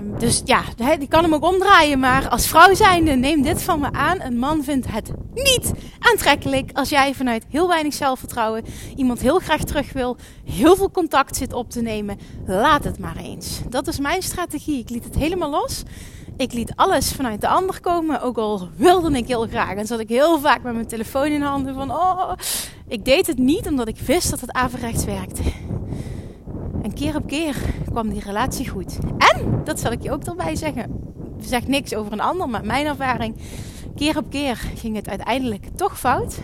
Um, 0.01 0.19
dus 0.19 0.43
ja, 0.45 0.63
die 0.99 1.09
kan 1.09 1.23
hem 1.23 1.35
ook 1.35 1.45
omdraaien. 1.45 1.99
Maar 1.99 2.29
als 2.29 2.47
vrouw 2.47 2.75
zijnde, 2.75 3.11
neem 3.11 3.43
dit 3.43 3.63
van 3.63 3.81
me 3.81 3.93
aan. 3.93 4.21
Een 4.21 4.39
man 4.39 4.65
vindt 4.65 4.87
het 4.93 5.13
niet 5.35 5.73
aantrekkelijk 5.99 6.71
als 6.73 6.89
jij 6.89 7.15
vanuit 7.15 7.45
heel 7.49 7.69
weinig 7.69 7.95
zelfvertrouwen 7.95 8.65
iemand 8.97 9.21
heel 9.21 9.39
graag 9.39 9.65
terug 9.65 9.93
wil. 9.93 10.17
Heel 10.45 10.77
veel 10.77 10.91
contact 10.91 11.37
zit 11.37 11.53
op 11.53 11.71
te 11.71 11.81
nemen. 11.81 12.19
Laat 12.47 12.85
het 12.85 12.99
maar 12.99 13.17
eens. 13.17 13.61
Dat 13.69 13.87
is 13.87 13.99
mijn 13.99 14.23
strategie. 14.23 14.79
Ik 14.79 14.91
liet 14.91 15.05
het 15.05 15.15
helemaal 15.15 15.51
los. 15.51 15.83
Ik 16.37 16.53
liet 16.53 16.73
alles 16.75 17.13
vanuit 17.13 17.41
de 17.41 17.49
ander 17.49 17.81
komen, 17.81 18.23
ook 18.23 18.39
al 18.39 18.69
wilde 18.77 19.17
ik 19.17 19.27
heel 19.27 19.47
graag. 19.47 19.75
En 19.75 19.87
zat 19.87 20.01
ik 20.01 20.09
heel 20.09 20.39
vaak 20.41 20.63
met 20.63 20.75
mijn 20.75 20.87
telefoon 20.87 21.27
in 21.27 21.43
handen 21.43 21.75
van, 21.75 21.91
oh, 21.91 22.33
ik 22.89 23.05
deed 23.05 23.27
het 23.27 23.39
niet 23.39 23.67
omdat 23.67 23.89
ik 23.89 23.99
wist 23.99 24.31
dat 24.31 24.41
het 24.41 24.53
averechts 24.53 25.05
werkte. 25.05 25.43
En 26.83 26.95
keer 26.95 27.17
op 27.17 27.27
keer 27.27 27.57
kwam 27.91 28.09
die 28.09 28.21
relatie 28.21 28.69
goed. 28.69 28.99
En, 29.19 29.61
dat 29.65 29.81
zal 29.81 29.93
ik 29.93 30.03
je 30.03 30.13
ook 30.13 30.25
erbij 30.25 30.57
zeggen, 30.57 31.01
zeg 31.41 31.67
niks 31.67 31.95
over 31.95 32.13
een 32.13 32.21
ander, 32.21 32.49
maar 32.49 32.65
mijn 32.65 32.87
ervaring, 32.87 33.37
keer 33.97 34.17
op 34.17 34.31
keer 34.31 34.57
ging 34.57 34.97
het 34.97 35.09
uiteindelijk 35.09 35.67
toch 35.77 35.99
fout. 35.99 36.39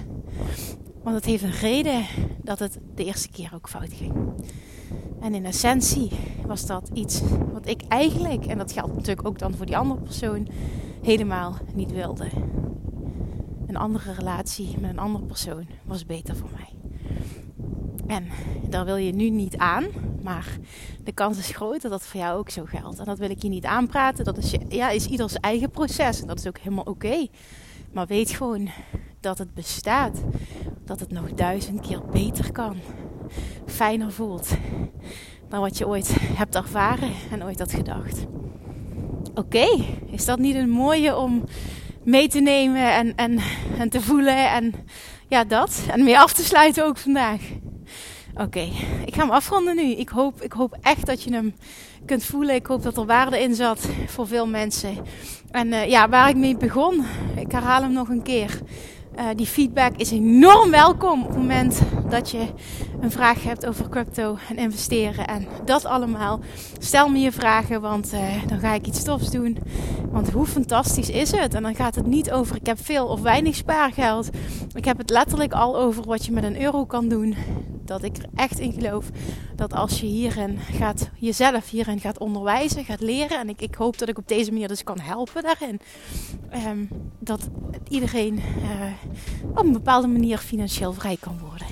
Want 1.03 1.16
het 1.16 1.24
heeft 1.24 1.42
een 1.42 1.51
reden 1.51 2.05
dat 2.42 2.59
het 2.59 2.79
de 2.94 3.05
eerste 3.05 3.29
keer 3.29 3.51
ook 3.55 3.68
fout 3.68 3.92
ging. 3.92 4.12
En 5.20 5.35
in 5.35 5.44
essentie 5.44 6.11
was 6.46 6.66
dat 6.66 6.90
iets 6.92 7.22
wat 7.53 7.66
ik 7.66 7.83
eigenlijk, 7.88 8.46
en 8.46 8.59
dat 8.59 8.72
geldt 8.72 8.94
natuurlijk 8.94 9.27
ook 9.27 9.38
dan 9.38 9.55
voor 9.55 9.66
die 9.66 9.77
andere 9.77 10.01
persoon, 10.01 10.48
helemaal 11.03 11.57
niet 11.74 11.92
wilde. 11.92 12.29
Een 13.66 13.77
andere 13.77 14.12
relatie 14.12 14.77
met 14.81 14.90
een 14.90 14.98
andere 14.98 15.24
persoon 15.24 15.66
was 15.85 16.07
beter 16.07 16.37
voor 16.37 16.51
mij. 16.51 16.68
En 18.07 18.27
daar 18.68 18.85
wil 18.85 18.96
je 18.96 19.12
nu 19.12 19.31
niet 19.31 19.57
aan, 19.57 19.87
maar 20.22 20.59
de 21.05 21.12
kans 21.12 21.38
is 21.38 21.51
groot 21.51 21.83
dat 21.83 21.90
dat 21.90 22.07
voor 22.07 22.20
jou 22.20 22.38
ook 22.38 22.51
zo 22.51 22.64
geldt. 22.64 22.98
En 22.98 23.05
dat 23.05 23.18
wil 23.18 23.31
ik 23.31 23.42
je 23.42 23.48
niet 23.48 23.64
aanpraten. 23.64 24.24
Dat 24.24 24.37
is, 24.37 24.55
ja, 24.68 24.90
is 24.90 25.07
ieders 25.07 25.35
eigen 25.35 25.70
proces 25.70 26.20
en 26.20 26.27
dat 26.27 26.38
is 26.38 26.46
ook 26.46 26.59
helemaal 26.59 26.85
oké. 26.85 27.27
Maar 27.92 28.07
weet 28.07 28.31
gewoon 28.31 28.68
dat 29.20 29.38
het 29.38 29.55
bestaat. 29.55 30.22
Dat 30.85 31.01
het 31.01 31.11
nog 31.11 31.33
duizend 31.33 31.81
keer 31.81 32.03
beter 32.12 32.53
kan 32.53 32.77
fijner 33.66 34.12
voelt 34.12 34.48
dan 35.48 35.60
wat 35.60 35.78
je 35.78 35.86
ooit 35.86 36.14
hebt 36.20 36.54
ervaren 36.54 37.10
en 37.30 37.44
ooit 37.44 37.58
had 37.58 37.72
gedacht. 37.72 38.26
Oké, 39.34 39.66
is 40.10 40.24
dat 40.24 40.38
niet 40.38 40.54
een 40.54 40.70
mooie 40.70 41.16
om 41.16 41.44
mee 42.04 42.28
te 42.28 42.40
nemen 42.40 42.92
en, 42.94 43.14
en, 43.16 43.38
en 43.78 43.88
te 43.88 44.00
voelen 44.00 44.50
en 44.50 44.74
ja, 45.28 45.44
dat. 45.44 45.82
En 45.90 46.04
mee 46.04 46.18
af 46.18 46.32
te 46.32 46.44
sluiten 46.44 46.84
ook 46.84 46.96
vandaag. 46.96 47.40
Oké, 48.34 48.68
ik 49.04 49.14
ga 49.14 49.20
hem 49.20 49.30
afronden 49.30 49.76
nu. 49.76 49.90
Ik 49.90 50.08
hoop, 50.08 50.42
ik 50.42 50.52
hoop 50.52 50.76
echt 50.80 51.06
dat 51.06 51.22
je 51.22 51.32
hem 51.32 51.54
kunt 52.06 52.24
voelen. 52.24 52.54
Ik 52.54 52.66
hoop 52.66 52.82
dat 52.82 52.96
er 52.96 53.06
waarde 53.06 53.42
in 53.42 53.54
zat 53.54 53.88
voor 54.06 54.26
veel 54.26 54.46
mensen. 54.46 54.96
En 55.50 55.66
uh, 55.66 55.88
ja, 55.88 56.08
waar 56.08 56.28
ik 56.28 56.36
mee 56.36 56.56
begon, 56.56 57.04
ik 57.36 57.52
herhaal 57.52 57.82
hem 57.82 57.92
nog 57.92 58.08
een 58.08 58.22
keer. 58.22 58.60
Uh, 59.18 59.24
die 59.36 59.46
feedback 59.46 59.96
is 59.96 60.10
enorm 60.10 60.70
welkom 60.70 61.22
op 61.22 61.28
het 61.28 61.36
moment 61.36 61.80
dat 62.08 62.30
je 62.30 62.46
een 63.00 63.11
vraag 63.11 63.42
hebt 63.42 63.66
over 63.66 63.88
crypto 63.88 64.37
en 64.48 64.56
investeren 64.56 65.26
en 65.26 65.46
dat 65.64 65.84
allemaal. 65.84 66.40
Stel 66.78 67.08
me 67.08 67.18
je 67.18 67.32
vragen, 67.32 67.80
want 67.80 68.12
uh, 68.14 68.46
dan 68.46 68.58
ga 68.58 68.74
ik 68.74 68.87
iets 68.87 69.02
tofs 69.02 69.30
doen. 69.30 69.58
Want 70.11 70.30
hoe 70.30 70.46
fantastisch 70.46 71.11
is 71.11 71.30
het? 71.30 71.54
En 71.54 71.62
dan 71.62 71.74
gaat 71.74 71.94
het 71.94 72.06
niet 72.06 72.30
over 72.30 72.56
ik 72.56 72.66
heb 72.66 72.84
veel 72.84 73.06
of 73.06 73.20
weinig 73.20 73.54
spaargeld. 73.54 74.28
Ik 74.74 74.84
heb 74.84 74.98
het 74.98 75.11
letterlijk 75.11 75.52
al 75.52 75.76
over 75.78 76.04
wat 76.04 76.26
je 76.26 76.32
met 76.32 76.44
een 76.44 76.62
euro 76.62 76.84
kan 76.84 77.08
doen. 77.08 77.34
Dat 77.84 78.02
ik 78.02 78.16
er 78.16 78.24
echt 78.34 78.58
in 78.58 78.72
geloof 78.72 79.11
dat 79.56 79.72
als 79.72 80.00
je 80.00 80.06
hierin 80.06 80.58
gaat, 80.58 81.11
jezelf 81.14 81.70
hierin 81.70 82.00
gaat 82.00 82.18
onderwijzen, 82.18 82.84
gaat 82.84 83.00
leren. 83.00 83.38
En 83.38 83.48
ik, 83.48 83.61
ik 83.61 83.74
hoop 83.74 83.98
dat 83.98 84.08
ik 84.08 84.18
op 84.18 84.28
deze 84.28 84.52
manier 84.52 84.68
dus 84.68 84.84
kan 84.84 85.00
helpen 85.00 85.42
daarin. 85.42 85.80
Um, 86.66 86.88
dat 87.18 87.48
iedereen 87.88 88.34
uh, 88.34 89.50
op 89.50 89.64
een 89.64 89.72
bepaalde 89.72 90.06
manier 90.06 90.38
financieel 90.38 90.92
vrij 90.92 91.16
kan 91.20 91.38
worden. 91.38 91.66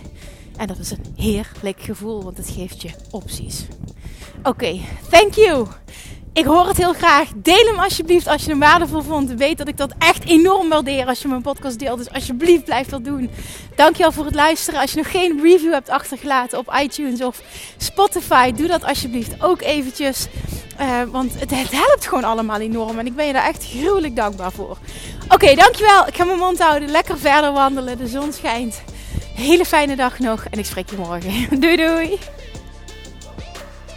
En 0.57 0.66
dat 0.66 0.79
is 0.79 0.90
een 0.90 1.14
heerlijk 1.16 1.81
gevoel, 1.81 2.23
want 2.23 2.37
het 2.37 2.51
geeft 2.51 2.83
je 2.83 2.90
opties. 3.11 3.66
Oké, 4.42 4.81
thank 5.11 5.35
you. 5.35 5.66
Ik 6.33 6.45
hoor 6.45 6.66
het 6.66 6.77
heel 6.77 6.92
graag. 6.92 7.29
Deel 7.37 7.66
hem 7.66 7.79
alsjeblieft 7.79 8.27
als 8.27 8.45
je 8.45 8.51
hem 8.51 8.59
waardevol 8.59 9.03
vond. 9.03 9.31
Weet 9.31 9.59
dat 9.59 9.69
ik 9.69 9.77
dat 9.77 9.92
echt 9.99 10.25
enorm 10.25 10.69
waardeer 10.69 11.07
als 11.07 11.23
je 11.23 11.29
mijn 11.29 11.42
podcast 11.42 11.79
deelt. 11.79 11.99
Dus 11.99 12.11
alsjeblieft 12.11 12.64
blijf 12.64 12.88
dat 12.88 13.05
doen. 13.05 13.31
Dankjewel 13.75 14.12
voor 14.12 14.25
het 14.25 14.35
luisteren. 14.35 14.81
Als 14.81 14.90
je 14.90 14.97
nog 14.97 15.11
geen 15.11 15.40
review 15.42 15.73
hebt 15.73 15.88
achtergelaten 15.88 16.59
op 16.59 16.79
iTunes 16.83 17.21
of 17.21 17.42
Spotify, 17.77 18.53
doe 18.53 18.66
dat 18.66 18.85
alsjeblieft 18.85 19.42
ook 19.42 19.61
eventjes. 19.61 20.27
Uh, 20.81 21.03
want 21.11 21.40
het, 21.40 21.51
het, 21.51 21.71
helpt 21.71 22.07
gewoon 22.07 22.25
allemaal 22.25 22.61
enorm. 22.61 22.99
En 22.99 23.07
ik 23.07 23.16
ben 23.16 23.27
je 23.27 23.33
daar 23.33 23.47
echt 23.47 23.64
gruwelijk 23.64 24.16
dankbaar 24.16 24.53
voor. 24.53 24.79
Oké, 25.25 25.35
okay, 25.35 25.55
dankjewel. 25.55 26.07
Ik 26.07 26.16
ga 26.16 26.25
mijn 26.25 26.38
mond 26.38 26.59
houden. 26.59 26.88
Lekker 26.88 27.19
verder 27.19 27.53
wandelen. 27.53 27.99
De 27.99 28.07
zon 28.07 28.33
schijnt. 28.33 28.83
Hele 29.37 29.64
fijne 29.64 29.96
dag 29.96 30.18
nog. 30.18 30.46
En 30.51 30.59
ik 30.59 30.64
spreek 30.64 30.90
je 30.90 30.96
morgen. 30.96 31.31
Doei 31.61 31.77
doei. 31.77 32.18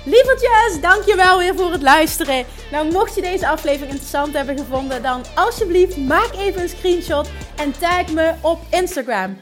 Lievertjes, 0.06 0.82
dankjewel 0.82 1.38
weer 1.38 1.56
voor 1.56 1.72
het 1.72 1.82
luisteren. 1.82 2.46
Nou, 2.72 2.92
mocht 2.92 3.16
je 3.16 3.22
deze 3.22 3.48
aflevering 3.48 3.92
interessant 3.92 4.34
hebben 4.34 4.58
gevonden, 4.58 5.02
dan 5.02 5.24
alsjeblieft 5.36 5.98
maak 5.98 6.30
even 6.38 6.62
een 6.62 6.70
screenshot 6.70 7.30
en 7.56 7.72
tag 7.80 8.12
me 8.12 8.34
op 8.42 8.60
Instagram. 8.70 9.42